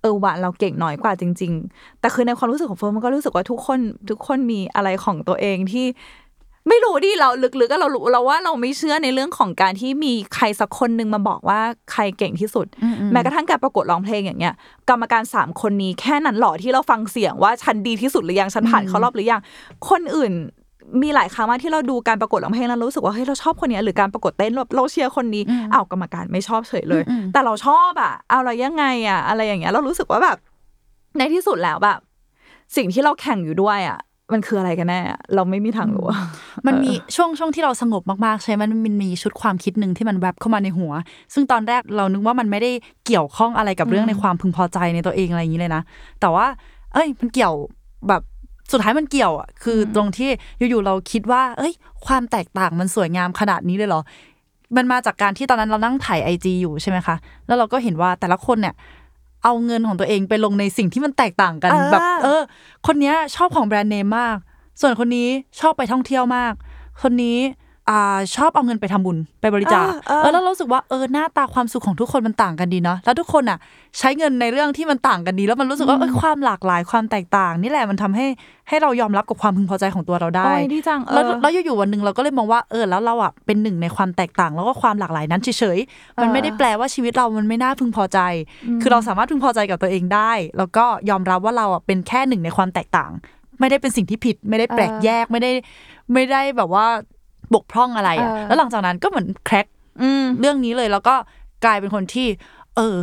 [0.02, 5.88] เออว่าเราเก่งน้อยกว่าจริง ๆ แต่คือในความรู้สึกของเฟิร์นมันก็รู้สึกว่าทุกคนทุกคนมีอะไรของตัวเองที่
[6.68, 11.60] ไม่รู้ดิเราลึกๆก็เรารู้เราว่าเราไม่เชื่อในเรื่องของการที่มีใครสักคนหนึ่งมาบอกว่า
[11.92, 12.68] ใครเก่งที่สุด
[13.12, 14.54] แม้กระทั่งการประกวดร้องเพลงอย่างเงี้ย
[14.90, 19.42] กรรมการสามคนนี้แค่นั้นหรอที่เราฟังเสียงว่าฉันดีที่สุดหรือยังฉันผ่านเข้ารอบหรือยัง
[19.90, 20.34] คนอื่น
[21.02, 30.38] มีหลายครั้งมากที่เราดูการประกวดร้องเพลงแล้วเรารู้สึกว่าเฮ้ยเราชอบคนเนี้ยหรือการประกวดเต้นเราเราเชียร์คนนี้อ้าวกรรมการไม่ชอบเฉยเลย แต่เราชอบอะเอาเรายังไงอะอะไรอย่างเงี้ยเรารู้สึกว่าแบบ
[31.18, 32.00] ในที่สุดแล้วแบบ
[32.76, 34.00] สิ่งที่เราแข่งอยู่ด้วยอะ
[34.34, 36.20] มันคืออะไรกันแน่อะเราไม่มีทางรู้อะ
[36.68, 40.92] มันมีช่วงช่วงที่เราสงบมากๆ ใช่ไหมมันมันมีชุดความคิดหนึ่งที่มันแวบเข้ามาในหัว
[41.34, 42.72] ซึ่งตอนแรกเรานึกว่ามันไม่ได้
[43.06, 45.82] เกี่ยวข้องอะไรกับเรื่องในความพึงพอใจในตัวเองอะไรอย่างนี้เลยนะ
[46.22, 46.46] แต่ว่า
[46.94, 47.54] เอ้ย มันเกี่ยว
[48.08, 48.22] แบบ
[48.72, 50.30] สุดท้ายมันเกี่ยวอะคือตรงที่
[50.70, 51.74] อยู่ๆเราคิดว่า เอ้ย
[52.06, 54.02] ความแตกต่างมันสวยงามขนาดนี้เลยเหรอ
[54.76, 57.16] มันมาจากการที่ตอนนั้นเรานั่งถ่ายไอจอยู่ใช่ไหมคะ
[57.48, 58.76] แล้วเราก็เห็นว่าแต่ละคนเนี่ย
[59.44, 62.42] เอาเงินของตัวเองไปลงในสิ่งที่มันแตกต่างกันอ่าแบบ เออ
[62.88, 64.38] คนเนี้ยชอบของแบรนด์เนมมาก
[64.82, 65.28] ส่วนคนนี้
[65.60, 66.54] ชอบไปท่องเที่ยวมาก
[67.02, 67.38] คนนี้
[67.92, 73.58] อ่าชอบเอาเงินไปทำบุญไปบริจาคเออเออเออแล้วเรารู้สึกว่าเออหน้าตาความสุขของทุกคนมันต่างกันดีเนาะแล้วทุกคนอะ
[74.00, 78.26] ใช้เงินในเรื่องที่มันต่างกันดี แล้วมันรู้สึกว่าเออความหลากหลายความแตกต่าง นี่แหละมันทำให้
[78.70, 88.20] ให้เรายอมรับกับความพึงพอใจของตัวเราได้โอ้ยดีจังเออแล้วแล้วอยู่ๆวันหนึ่งเราก็เลยมองว่าเออแล้วเราอะเป็นหนึ่งในความแตกต่าง แล้วก็ความหลากหลายนั้นเฉยๆมันไม่ได้แปลว่าชีวิตเรามันไม่น่าพึงพอใจ
[88.82, 93.12] คือเราสามารถพึงพอใจกับตัวเองได้ แล้วก็ยอมรับว่าเราอะเป็นแค่หนึ่งในความแตกต่าง
[93.60, 95.52] ไม่ได้เป็นสิ่งที่ผิดไม่ได้แปลกแยกไม่ได้
[96.14, 96.86] ไม่ได้แบบว่า
[97.54, 99.68] บกพร่องอะไรอะเออแล้วหลังจากนั้นก็เหมือนแคร็ก
[100.02, 101.16] อืมเรื่องนี้เลยแล้วก็
[101.66, 102.28] กลายเป็นคนที่
[102.78, 102.96] เออ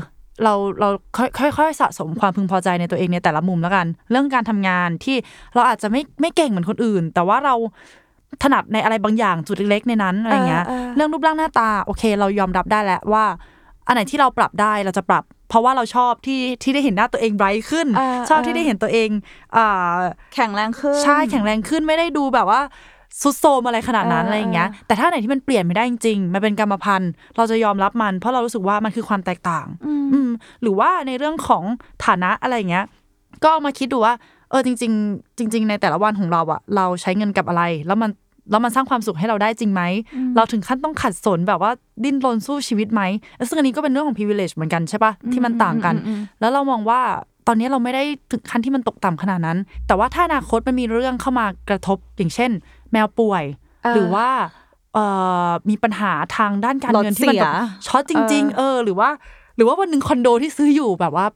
[0.45, 5.17] เราเราค่อยค่อยๆสะสมความพึงพอใจในตัวเองในแต่ละมุมแล้วกัน เรื่องการทำงานที่
[5.55, 7.55] เราอาจจะไม่ไม่เก่งเหมือนคนอื่น แต่ว่าเรา
[8.43, 13.25] ถนัดในอะไรบางอย่างจุดเล็กๆในนั้นอะไรเงี้ยเออเออเรื่องรูปร่างหน้าตาโอเค เรายอมรับได้แล้วว่า
[13.87, 19.11] อันไหนที่เราปรับได้เราจะปรับ เพราะว่าเราชอบที่ที่ได้เห็นหน้าตัวเองไบรท์ขึ้นเออชอบเออที่ได้เห็นตัวเอง
[19.57, 19.97] อ่า
[20.35, 22.61] แข็งแรงขึ้นใช่แข็งแรงขึ้นไม่ได้ดูแบบว่า
[23.23, 29.67] สุดโทรมอะไรขนาดนั้นเออออะไรอย่างเงี้ย แต่ถ้าไหนที่มันเปลี่ยนไม่ได้จริงๆ มันเป็นกรรมพันธุ์ เราจะยอมรับมัน เพราะเรารู้สึกว่ามันคือความแตกต่าง
[30.13, 30.31] อืม
[30.63, 31.65] หรือว่าในเรื่องของ
[32.05, 32.85] ฐานะอะไรอย่างเงี้ย
[33.43, 34.15] ก็เอามาคิดดูว่า
[34.51, 38.11] เออจริง ๆ จริง ๆ ในแต่ละวันของเราอะเราใช้เงินกับอะไร แล้วมัน
[38.51, 39.83] แล้วมันสร้างความสุขให้เราได้จริงไหม
[40.37, 41.71] เราถึงขั้นต้องขัดสนแบบว่า
[42.05, 43.03] ดิ้นรนสู้ชีวิตไหม
[43.49, 45.95] ซึ่งอันนี้ก็เป็นเรื่องของ privilege เหมือนกันใช่ปะที่มันต่างกัน
[46.41, 47.01] แล้วเรามองว่า
[47.47, 52.51] ตอนนี้เราไม่ได้ถึงขั้นที่มันตกต่ำขนาดนั้น แต่ว่าถ้าอนาคตมันมีเรื่องเข้ามากระทบอย่างเช่น
[52.93, 53.45] แมวป่วย
[53.85, 54.29] เออหรือว่า
[54.95, 55.05] เอ่
[55.47, 59.09] อมีปัญหาทางด้านการเงินรถที่มันแบบเสียช็อตจริง ๆ เออ หรือว่า
[59.57, 61.27] หรือว่าวันหนึ่งคอนโดที่ซื้ออยู่แบบว่า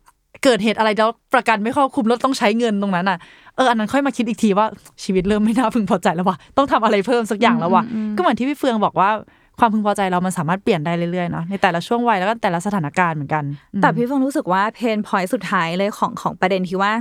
[0.45, 3.19] เกิดเหตุอะไรแล้วประกันไม่ครอบคลุมแล้วต้องใช้เงินตรงนั้นอะ
[3.57, 4.67] เอออันนั้นค่อยมาคิดอีกทีว่า
[5.05, 7.85] ชีวิตเริ่มไม่น่าพึงพอใจแล้วว่ะต้องทำอะไรเพิ่มสักอย่างแล้วว่ะ
[8.17, 9.11] ก็เหมือนที่พี่เฟืองบอกว่า
[9.59, 13.45] ความพึงพอใจเรามันสามารถเปลี่ยนได้เรื่อยๆเนาะในแต่ละช่วงวัยแล้วก็แต่ละสถานการณ์เหมือนกัน
[13.75, 16.93] อืมแต่พี่เฟืองรู้สึกว่า pain point สุดท้ายเลยของของประเด็นที่ว่า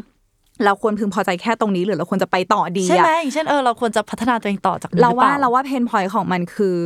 [0.65, 6.77] เราควรพึงพอใจแค่ตรงนี้หรือเราควรจะไปต่อดีใช่ไหมอะอย่างเช่นเออเราควรจะพัฒนาตัวเองต่อจากนี้เราหรือว่าปล่เราว่า pain point ของมันคือ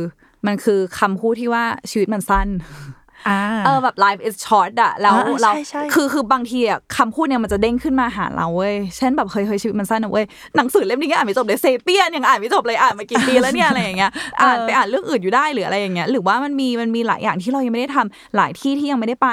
[0.46, 3.05] มันคือคำพูดที่ว่าชีวิตมันสั้นอ่า
[3.64, 10.24] เออแบบ life is short อะแล้วอ่าเราใช่ใช่คือคือบางทีอะคำพูดเนี่ยมันจะเด้งขึ้นมาหาเราเว้ยเช่นแบบเฮ้ยเฮ้ยชีวิตมันสั้นนะเว้ย
[10.56, 14.10] หนังสือเล่มนี้ยังอ่านไม่จบเลย Sapiens ยังอ่านไม่จบเลยอ่านมากี่ปีแล้วเนี่ยอะไรอย่างเงี้ย
[14.40, 19.28] อ่านไปอ่านเรื่องอื่นอยู่ได้หรืออะไรอย่างเงี้ยหรือว่ามันมีมันมีหลายอย่างที่เรายังไม่ได้ทำหลายที่ที่ยังไม่ได้ไป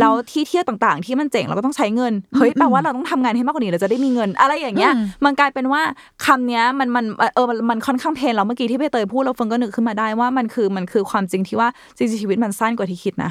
[0.00, 5.82] แล้วที่เที่ยวต่างๆ ที่มันเจ๋งเราก็ต้องใช้เงินเฮ้ยแปลว่าเราต้องทำงานให้มากกว่านี้เราจะได้มีเงิน อะไรอย่างเงี้ยอืมมันกลายเป็นว่า
[6.26, 13.30] คำเนี้ยมันมันเออมันมันค่อนข้างเพลนแล้วเมื่อกี้ที่พี่เตยพูดเราเฟิงก็นึกขึ้นมาได้ว่ามันคือมันคือความจริงที่ว่าจริงๆชีวิตมันสั้นกว่าที่คิดนะ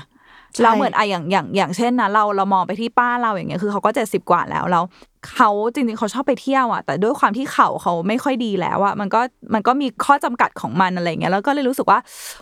[0.61, 4.83] เราเหมือนอะอย่างอย่างอย่างเช่นนะเราเรามองไปที่ป้าเราอย่างเงี้ยคือเขาก็เจ็ดสิบกว่าแล้วแล้ว
[5.33, 9.21] เขาจริงๆเขาชอบไปเที่ยวอะแต่ด้วยความที่เข่าเขาไม่ค่อยดีแล้วอะมันก็
[9.53, 11.99] มันก็มีข้อจำกัดของมันอะไรเงี้ยแล้วก็เลยรู้สึกว่า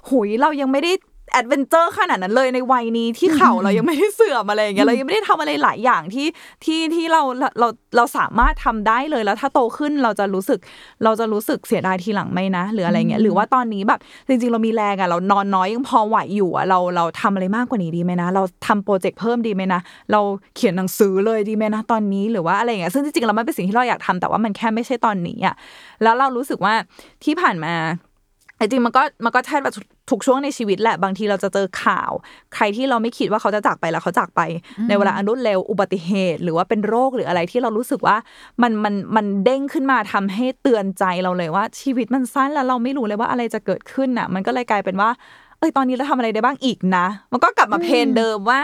[0.09, 0.91] หูยเรายังไม่ได้
[1.31, 6.27] adventure ขนาดนั้นเลยในวัยนี้ที่เข่าเรายังไม่ได้เสื่อมอะไรอย่างเงี้ยเรายังไม่ได้ทำอะไรหลายอย่างที่
[6.65, 10.59] ที่ที่เราเราเราเราสามารถทำได้เลยแล้วถ้าโตขึ้นเราจะรู้สึก
[11.03, 20.19] เราจะรู้สึกเสียดายทีหลังไหมนะหรืออะไรเงี้ยหรือว่าตอนนี้แบบจริง ๆ เรามีแรงอะเรานอนน้อยยังพอไหวอยู่อะเราเราทำอะไรมากกว่านี้ดีไหมนะ เราทำ project เพิ่มดีไหมนะเรา
[20.55, 25.55] เขียนหนังสือเลยดีไหมนะตอนนี้หรือว่าอะไรอย่างเงี้ยซึ่งจริงๆเราไม่เป็นสิ่งที่เราอยากทำแต่ว่ามันแค่ไม่ใช่ตอนนี้อะ
[26.03, 26.73] แล้วเรารู้สึกว่า
[27.23, 27.73] ที่ผ่านมา
[28.61, 29.73] จริงๆมันก็มันก็ใช่แบบ
[30.11, 32.11] ทุกช่วงในชีวิตแหละบางทีเราจะเจอข่าว
[32.55, 34.41] ใครที่เราไม่คิดว่าเขาจะจากไปแล้วเขาจากไป
[34.87, 38.17] ในเวลาอันรวดเร็วอุบัติเหตุ หรือว่าเป็นโรคหรืออะไรที่เรารู้สึกว่า
[38.61, 45.09] มันมันมันเด้งขึ้นมาทำให้เตือนใจเราเลยว่า ชีวิตมันสั้นแล้วเราไม่รู้เลยว่าอะไรจะเกิดขึ้นน่ะ มันก็เลยกลายเป็นว่า
[45.59, 48.59] เอ้ยตอนนี้เราทำอะไรได้บ้างอีกนะ มันก็กลับมาเพนเดิมว่า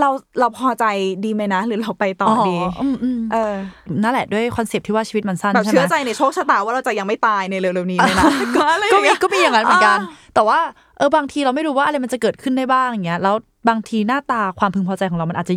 [0.00, 0.08] เรา
[0.40, 0.84] เราพอใจ
[1.24, 3.54] ดีไหมนะ หรือเราไปต่ออดีอืมอืมเออ
[4.02, 8.24] นั่นแหละด้วยคอนเซปต์ที่ว่าชีวิตมันสั้นแบบใช่ไหเชื่มอใจในโชคชะตาว่าเราจะยังไม่ตายในเร็วๆนี้เลยนะ
[8.56, 9.98] ก็อะไรอก็ย่างมีเงี้ยก็มีอย่างนั้นเหมือนกัน
[10.34, 10.58] แต่ว่า
[10.98, 13.34] เออบางทีเราไม่รู้ว่าอะไรมันจะเกิดขึ้นได้บ้างอย่างเงี้ยแล้ว
[13.68, 15.54] บางทีหน้าตาความพึงพอใจของเรามันอาจจะ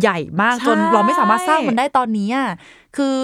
[0.00, 2.48] ใหญ่มากใช่จนเราไม่สามารถสร้างมันได้ตอนนี้อะ
[2.96, 3.16] คือ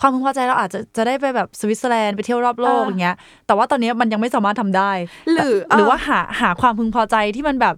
[0.00, 4.90] ความพึงพอใจเราอาจจะจะได้ไปแบบสวิตเซอร์แลนด์ไปเที่ยวรอบโลกอย่างเงี้ย แต่ว่าตอนนี้มันยังไม่สามารถทำได้
[5.34, 7.74] หรือแต่หรือว่าหาหาความพึงพอใจที่มันแบบ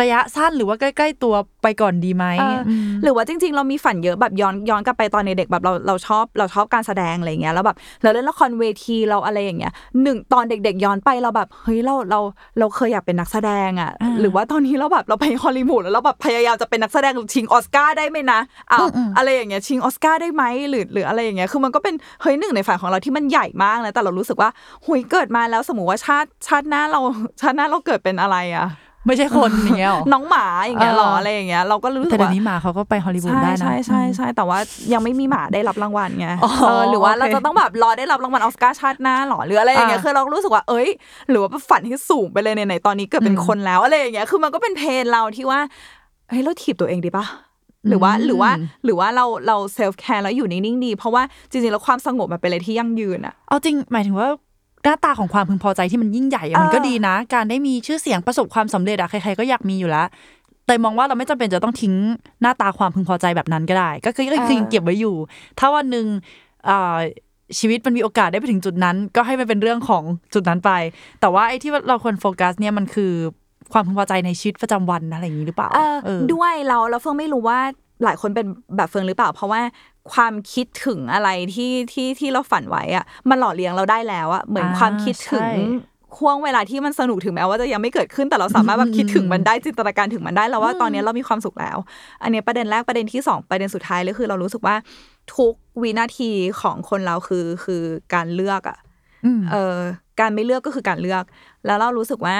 [0.00, 9.72] ระยะสั้นหรือว่าใกล้ ๆ ตัวไปก่อนดีไหมเอออมหรือว่าจริง ๆ เรามีฝันเยอะแบบย้อนย้อนกลับไปตอนในเด็กแบบเราเราชอบเราชอบการแสดงอะไรเงี้ยแล้วแบบเราเล่นละครเวทีเราอะไรอย่างเงี้ย
[10.02, 12.20] หนึ่งตอนเด็ก ๆ ย้อนไปเราแบบเฮ้ยเราเรา
[12.58, 18.40] เราเคยอยากเป็นนักแสดงอะอ่าหรือว่าตอนนี้เราแบบเราไปฮอลลีวูดแล้วเราแบบพยายามจะเป็นนักแสดงชิงออสการ์ได้ไหมนะ
[18.72, 24.50] อ้าวอืมๆอะไรอย่างเงี้ยชิงออสการ์ได้ไหมหรือหรืออะไรอย่างเงี้ยคือมันก็เป็นเฮ้ยหนึ่งในฝันของเราที่มันใหญ่มากนะแต่เรารู้สึกว่า
[24.86, 27.00] หุยเกิดมาแล้วสมมติว่าชาติชาติหน้าเรา
[27.40, 28.66] ชาติหน้าเราเกิดเป็นอะไรอะ
[29.06, 34.58] ไม่ใช่คนอย่างเงี้ยหรอน้องหมาอย่างเงี้ยหรอเออออะไรอย่างเงี้ยเราก็รู้สึกว่าแต่เดี๋ยว่าวนี้หมาเขาก็ไปฮอลลีวูดใช่ได้นะใช่ใช่ใช่แต่ว่า
[34.92, 40.88] ยังไม่มีหมาได้รับรางวัลไงอ๋อเออหรือว่าโอเคเราจะต้องแบบรอได้รับรางวัลออสการ์ชาติหน้าหรอหรืออะไรอย่างเงี้ยอ่าคือเราก็รู้สึกว่าเอ้ย
[41.30, 45.60] หรือว่าฝันที่สูงไปเลยไหนๆตอนนี้เกิดเป็นอืมคนแล้วอะไรอย่างเงี้ยคือมันก็เป็น pain เราที่ว่า
[46.28, 47.26] เฮ้ยเราถีบตัวเองดีปะ
[47.88, 48.50] หรือว่าอืมหรือว่า
[48.84, 54.28] หรือว่าเราเรา self-care แล้วอยู่นิ่งๆดี เพราะว่าจริงๆแล้วความสงบมันเป็นอะไรที่ยั่งยืนอะเอาจริงหมายถึงว่า
[54.84, 60.06] หน้าตาของความพึงพอใจที่มันยิ่งใหญ่อะเออมันก็ดีนะ การได้มีชื่อเสียงประสบความสำเร็จอะใครๆก็อยากมีอยู่แล้ว
[60.66, 61.94] แต่มองว่าเราไม่จำเป็นจะต้องทิ้ง
[62.42, 65.14] หน้าตาความพึงพอใจแบบนั้นก็ได้ ก็คือก็คือยังเก็บไว้อยู่
[65.58, 66.06] ถ้าวันหนึ่ง
[66.68, 66.96] อ่า
[67.58, 70.02] ชีวิตมันมีโอกาสได้ไปถึงจุดนั้น ก็ให้มันเป็นเรื่องของ
[70.34, 70.70] จุดนั้นไป
[71.20, 73.12] แต่ว่าไอ้ที่เราควรโฟกัสเนี่ยมันคือ
[73.72, 77.58] ความพึงพอใจในชีวิตประจำวันอะไรอย่างนี้หรือเปล่าเออเออด้วยเราเราเฟิงไม่รู้ว่า
[78.04, 79.60] หลายคนเป็นแบบเฟิงหรือเปล่า เพราะว่า
[80.12, 85.52] ความคิดถึงอะไรที่ที่ที่เราฝันไว้อะมันหล่อเลี้ยงเราได้แล้วอะเหมือนอ่าความคิดถึงใช่
[86.18, 91.78] ห่วงเวลาที่มันสนุกถึงแม้ว่าจะยังไม่เกิดขึ้นแต่เราสามารถแบบคิดถึงมันได้จินตนาการถึงมันได้แล้วว่าตอนนี้เรามีความสุขแล้ว
[92.22, 94.76] อันนี้ประเด็นแรกประเด็นที่สองประเด็นสุดท้ายเลยคือ เรารู้สึกว่า
[95.36, 96.30] ทุกวินาที
[96.60, 97.82] ของคนเราคือคือ
[98.14, 98.78] การเลือกอะ
[99.24, 99.76] อืมเออ
[100.20, 101.24] การไม่เลือกก็คือการเลือก
[101.66, 102.36] แล้วเรารู้สึกว่า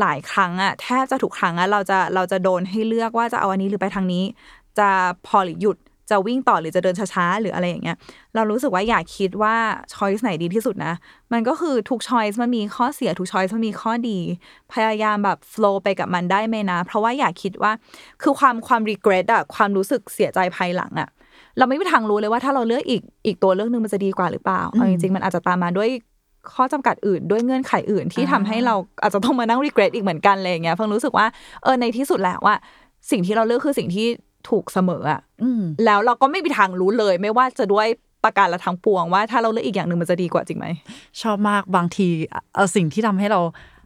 [0.00, 4.24] หลายครั้งอะแทบจะทุกครั้งอะเราจะเราจะโดนให้เลือกว่าจะเอาอันนี้หรือไปทางนี้
[4.78, 4.88] จะ
[5.26, 5.76] พอหรือหยุด
[6.10, 7.96] จะวิ่งต่อหรือจะเดินช้าๆหรืออะไรอย่างเงี้ย
[8.34, 9.54] เรารู้สึกว่าอยากคิดว่า
[9.94, 10.94] ช้อยส์ไหนดีที่สุดนะ
[11.32, 14.18] มันก็คือทุกช้อยส์มันมีข้อเสียทุกช้อยส์มันมีข้อดี
[14.72, 17.72] พยายามแบบ flow ไปกับมันได้ไหมนะ เพราะว่าอยากคิดว่า
[18.22, 21.08] คือความความ regret อะความรู้สึกเสียใจภายหลังอะ
[21.58, 25.90] เราไม่มีทางรู้เลยว่าถ้าเราเลือกอีกอีกตัวเลือกหนึงมันจะดีกว่าหรือเปล่าเอาจริงๆมันอาจจะตามมาด้วย
[26.54, 31.26] ข้อจำกัดอื่นด้วยเงื่อนไขอื่นที่ทำให้เราอาจจะต้องมานั่ง regret อีกเหมือนกันอะไรอย่างเงี้ยเพิ่งรู้สึกว่า
[31.62, 32.54] เออในที่สุดแล้วว่า
[33.10, 34.06] สิ่งที่เราเลือกคือสิ่งที่
[34.48, 37.88] ถูกเสมออะอืมแล้วเราก็ไม่มีทางรู้เลย ไม่ว่าจะด้วย
[38.24, 40.66] ประการละทั้งปวงว่าถ้าเราเลือกอีกอย่างหนึ่งมันจะดีกว่าจริงไหม
[41.22, 42.06] ชอบมากบางที
[42.54, 43.40] เออสิ่งที่ทำให้เรา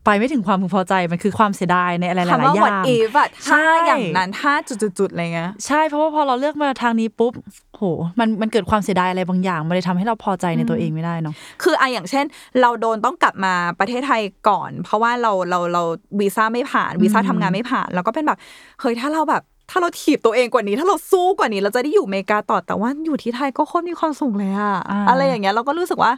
[0.04, 4.52] ไปไม่ถึงความพึงพอใจมันคือความเสียดายในอะไรหลายคำว่าๆอย่า what ง if อะใช่ถ้าอย่างนั้นถ้า
[4.98, 7.32] จุดๆๆอะไรเงี้ยใช่เพราะว่าพอเราเลือกมาทางนี้ปุ๊บ
[7.76, 7.82] โห
[8.18, 12.24] มันมันเกิดความเสียดายอะไรบางอย่างมันเลยทำให้เราพอใจในตัวเองไม่ได้เนาะคืออะอย่างเช่น
[12.60, 15.82] เราโดนต้องกลับมาประเทศไทยก่อน เพราะว่าเราเราเรา
[16.20, 18.38] วีซ่าไม่ผ่านวีซ่าทำงานไม่ผ่านแล้วก็เป็นแบบ
[18.80, 26.12] เฮ้ยถ้าเราแบบ ถ้าเราถีบตัวเองกว่านี้ ถ้าเราสู้กว่านี้ เราจะได้อยู่อเมริกาต่อแต่ว่าอยู่ที่ไทยก็โคตรมีความสุขเลยอะอ่าอะไรอย่างเงี้ยเราก็รู้สึกว่า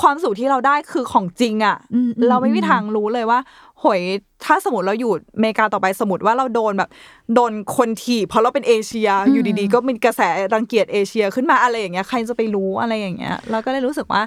[0.00, 3.38] ความสุขที่เราได้คือของจริงอะอืมอืมเราไม่มีทางรู้เลยว่า
[3.82, 4.00] หวย
[4.44, 6.90] ถ้าสมมติเราอยู่อเมริกาต่อไปสมมติว่าเราโดนแบบ
[7.34, 10.20] โดนคนถีบเพราะเราเป็นเอเชีย อยู่ดีๆ ก็มีกระแส
[10.54, 14.22] รังเกียจเอเชียขึ้นมาอะไรอย่างเงี้ยใครจะไปรู้อะไรอย่างเงี้ยเราก็เลยรู้สึกว่า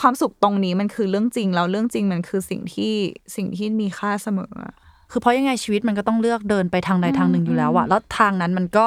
[0.00, 2.94] ความสุขตรงนี้มันคือเรื่องจริงแล้วเรื่องจริงมันคือสิ่งที่
[3.36, 4.74] สิ่งที่มีค่าเสมออะ
[5.14, 8.86] คือเพราะยังไงชีวิตมันก็ต้องเลือกเดินไปทางใดทางหนึ่งอยู่แล้วอะแล้วทางนั้นมันก็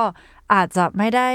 [0.54, 1.30] อาจจะไม่ได้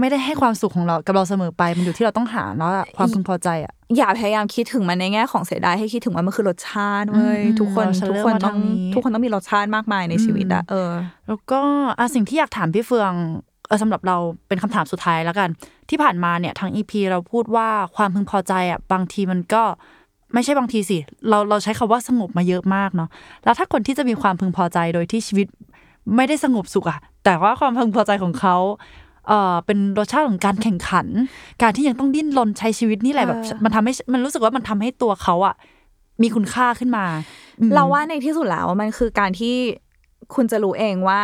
[0.00, 10.92] ไม่ได้ให้ความสุขของเรากับเราเสมอไปมันอยู่ที่เราต้องหาแล้วอะความพึงพอใจอะอย่าพยายามคิดถึงมันในแง่ของเสียดายให้คิดถึงว่ามันคือรสชาติเว้ยอืมทุกคนเราจะทุกเลือกคนมาต้องทางนี้ทุกคนต้องมีรสชาติมากมายในชีวิตอะเออ
[11.28, 11.60] แล้วก็
[11.98, 13.12] อะสิ่งที่อยากถามพี่เฟือง
[13.68, 14.16] เออสำหรับเรา
[14.48, 15.48] เป็นคำถามสุดท้ายแล้วกัน
[15.90, 19.62] ที่ผ่านมาเนี่ยทางอีพีเราพูดว่าความพึงพอใจอะบางทีมันก็
[20.34, 20.98] ไม่ใช่บางทีสิ
[21.28, 23.08] เราเราใช้คำว่าสงบมาเยอะมากเนาะ
[23.44, 25.46] แล้วถ้าคนที่จะมีความพึงพอใจโดยที่ชีวิต
[26.16, 28.56] ไม่ได้สงบสุขอะแต่ว่าความพึงพอใจของเขา
[29.28, 31.06] เออเป็นรสชาติของการแข่งขัน
[31.62, 35.54] การที่ยังต้องดิ้นรนใช้ชีวิตนี่แหละแบบเออมันทำให้มันรู้สึกว่ามันทำให้ตัวเขาอะ
[36.22, 37.04] มีคุณค่าขึ้นมา
[37.60, 39.54] อืมเราว่าในที่สุดแล้วมันคือการที่
[40.34, 41.22] คุณจะรู้เองว่า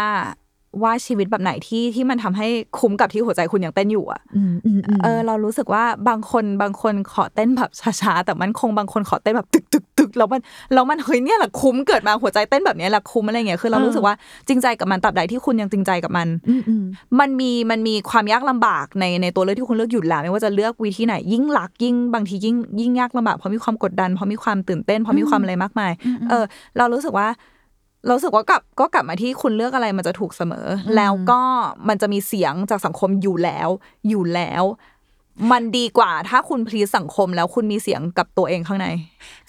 [0.82, 2.46] ว่าชีวิตแบบไหนที่ที่มันทำให้
[2.78, 7.70] คุ้มกับที่หัวใจคุณยังเต้นอยู่อะอืมอืมอืมเออ เรารู้สึกว่าบางคนบางคนขอเต้นแบบ
[8.00, 10.40] ช้าๆแต่มันคงบางคนขอเต้นแบบตึกตึกตึกแล้วมัน
[10.74, 14.14] แล้วมันเฮ้ยเนี่ยแหละคุ้มเกิดมาหัวใจเต้นแบบเนี้ยแหละคุ้มอะไรเงี้ยคือเรารู้สึกว่า
[14.48, 16.84] จริงใจกับมันตราบใดที่คุณยังจริงใจกับมันอืมอืม
[17.20, 25.92] มันมีมันมีความยากลำบากในในตัวเลือกที่คุณเลือกอยู่แล้วไม่ว่าจะเลือกวิธีไหน ยิ่งหลักยิ่งบางทียิ่งยิ่งยากลำบากเพราะมีความกดดันเพราะมีความตื่นเต้นเพราะมีความอะไรมากมาย
[26.30, 26.44] เออ
[26.78, 31.40] เรารู้สึกว่าเรารู้สึกว่ากลับก็กลับมาที่คุณเลือกอะไรมันจะถูกเสมออแล้วก็
[31.88, 33.68] มันจะมีเสียงจากสังคมอยู่แล้ว
[34.08, 34.64] อยู่แล้ว
[35.52, 38.88] มันดีกว่าถ้าคุณพลีสังคมแล้วคุณมีเสียงกับตัวเองข้างใน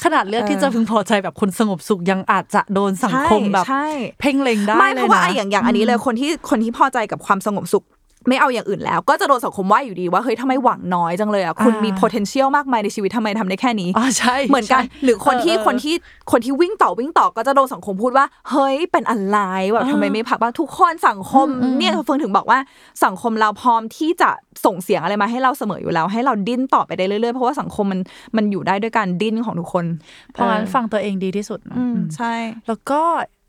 [0.03, 3.87] ขนาดเลือกที่จะพึงพอใจแบบคนสงบสุขยังอาจจะโดนสังคมแบบใช่
[4.19, 7.83] เพ่งเล็งได้ไม่เลเพยราะว่านะอะอย่างอย่างอันนี้เลยคนที่คนที่พอใจกับความสงบสุข
[8.27, 15.95] ไม่เอาอย่างอื่นแล้ว ก็จะโดนสังคมว่าอยู่ดีว่าเฮ้ยทำไมหวังน้อยจังเลยอะคุณอ่ามีมี potential มากมายในชีวิตทำไมทำได้แค่นี้อ๋อใช่เหมือนกันใช่หรือคนที่เออเออคนที่
[16.31, 19.39] คนที่วิ่งต่อวิ่งต่อก็จะโดนสังคมพูดว่าเฮ้ยเป็นอะไร
[19.71, 22.59] แบบเออทำไมไม่พักบ้างทุกคนสังคมอืมอืมเนี่ยเฟิงถึงบอกว่า
[23.05, 24.29] สังคมเราพร้อมที่จะ
[24.65, 27.99] ส่งเสียงอะไรมาให้เราเสมออยู่แล้ว ให้เราดิ้นต่อไปได้เรื่อยๆเพราะว่าสังคมมัน
[28.35, 29.85] มันอยู่ได้ด้วยการดิ้นของทุกคน
[30.31, 32.33] เพราะงั้นออฟังตัวเองดีที่สุดเนอะอืมอืมใช่
[32.67, 33.44] แล้วก็อ่า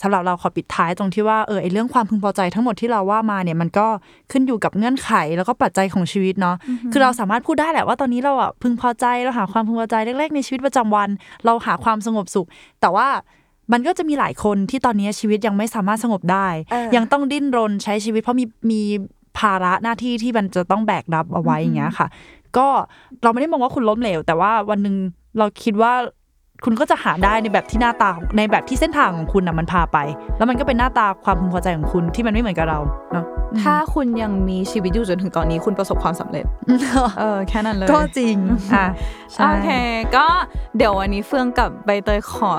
[0.00, 3.86] สำหรับเราขอปิดท้ายตรงที่ว่าเออไอเรื่องความพึงพอใจทั้งหมดที่เราว่ามาเนี่ยมันก็
[4.32, 6.56] ขึ้นอยู่กับเงื่อนไขแล้วก็ปัจจัยของชีวิตเนาะ
[6.92, 11.08] คือเราสามารถพูดได้แหละว่าตอนนี้เราอะพึงพอใจเราหาความพึงพอใจเล็กๆในชีวิตประจำวัน
[11.44, 12.46] เราหาความสงบสุข
[12.80, 13.08] แต่ว่า
[13.72, 18.82] มันก็จะมีหลายคนที่ตอนนี้ชีวิตยังไม่สามารถสงบได้เออยังต้องดิ้นรนใช้ชีวิตเพราะมีมี
[19.38, 22.06] ภาระหน้าที่ที่มันจะต้องแบกรับเอาไว้อย่างเงี้ยค่ะ
[22.56, 22.66] ก็
[23.22, 24.96] เราไม่ได้มองว่าคุณล้มเหลว แต่ว่าวันหนึ่ง
[25.38, 25.92] เราคิดว่า
[26.64, 29.98] คุณก็จะหาได้ในแบบที่หน้าตาในแบบที่เส้นทางของคุณน่ะมันพาไป
[30.36, 32.78] แล้วมันก็เป็นหน้าตาความพึงพอใจของคุณที่มันไม่เหมือนกับเรา
[33.12, 33.24] เนาะ
[33.62, 36.44] ถ้าคุณยังมีชีวิตอยู่จนถึงตอนนี้คุณประสบความสำเร็จ
[37.18, 38.36] เออแค่นั้นเลยก็จริง
[38.74, 38.86] อะ
[39.32, 39.68] ใช่โอเค
[40.16, 40.26] ก็
[40.76, 42.52] เดี๋ยววันนี้เฟื่องกับใบเตยขอ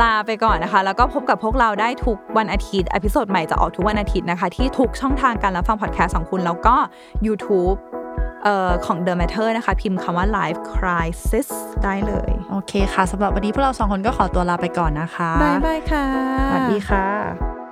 [0.00, 6.76] ลาไปก่อนนะคะ แล้วก็พบกับพวกเราได้ทุกวันอาทิตย์ episode ใหม่จะออกทุกวันอาทิตย์นะคะ ที่ทุกช่องทางการรับฟังพอดแคสต์ของคุณแล้วก็
[7.26, 8.03] YouTube เอ่อ
[8.86, 11.48] ของ The Matter นะคะ พิมพ์คำว่า Life Crisis
[11.84, 16.06] ได้เลย โอเคค่ะสำหรับวันนี้พวกเราสองคนก็ขอตัวลาไปก่อนนะคะ bye bye ค่ะ
[16.50, 17.63] สวัสดีค่ะ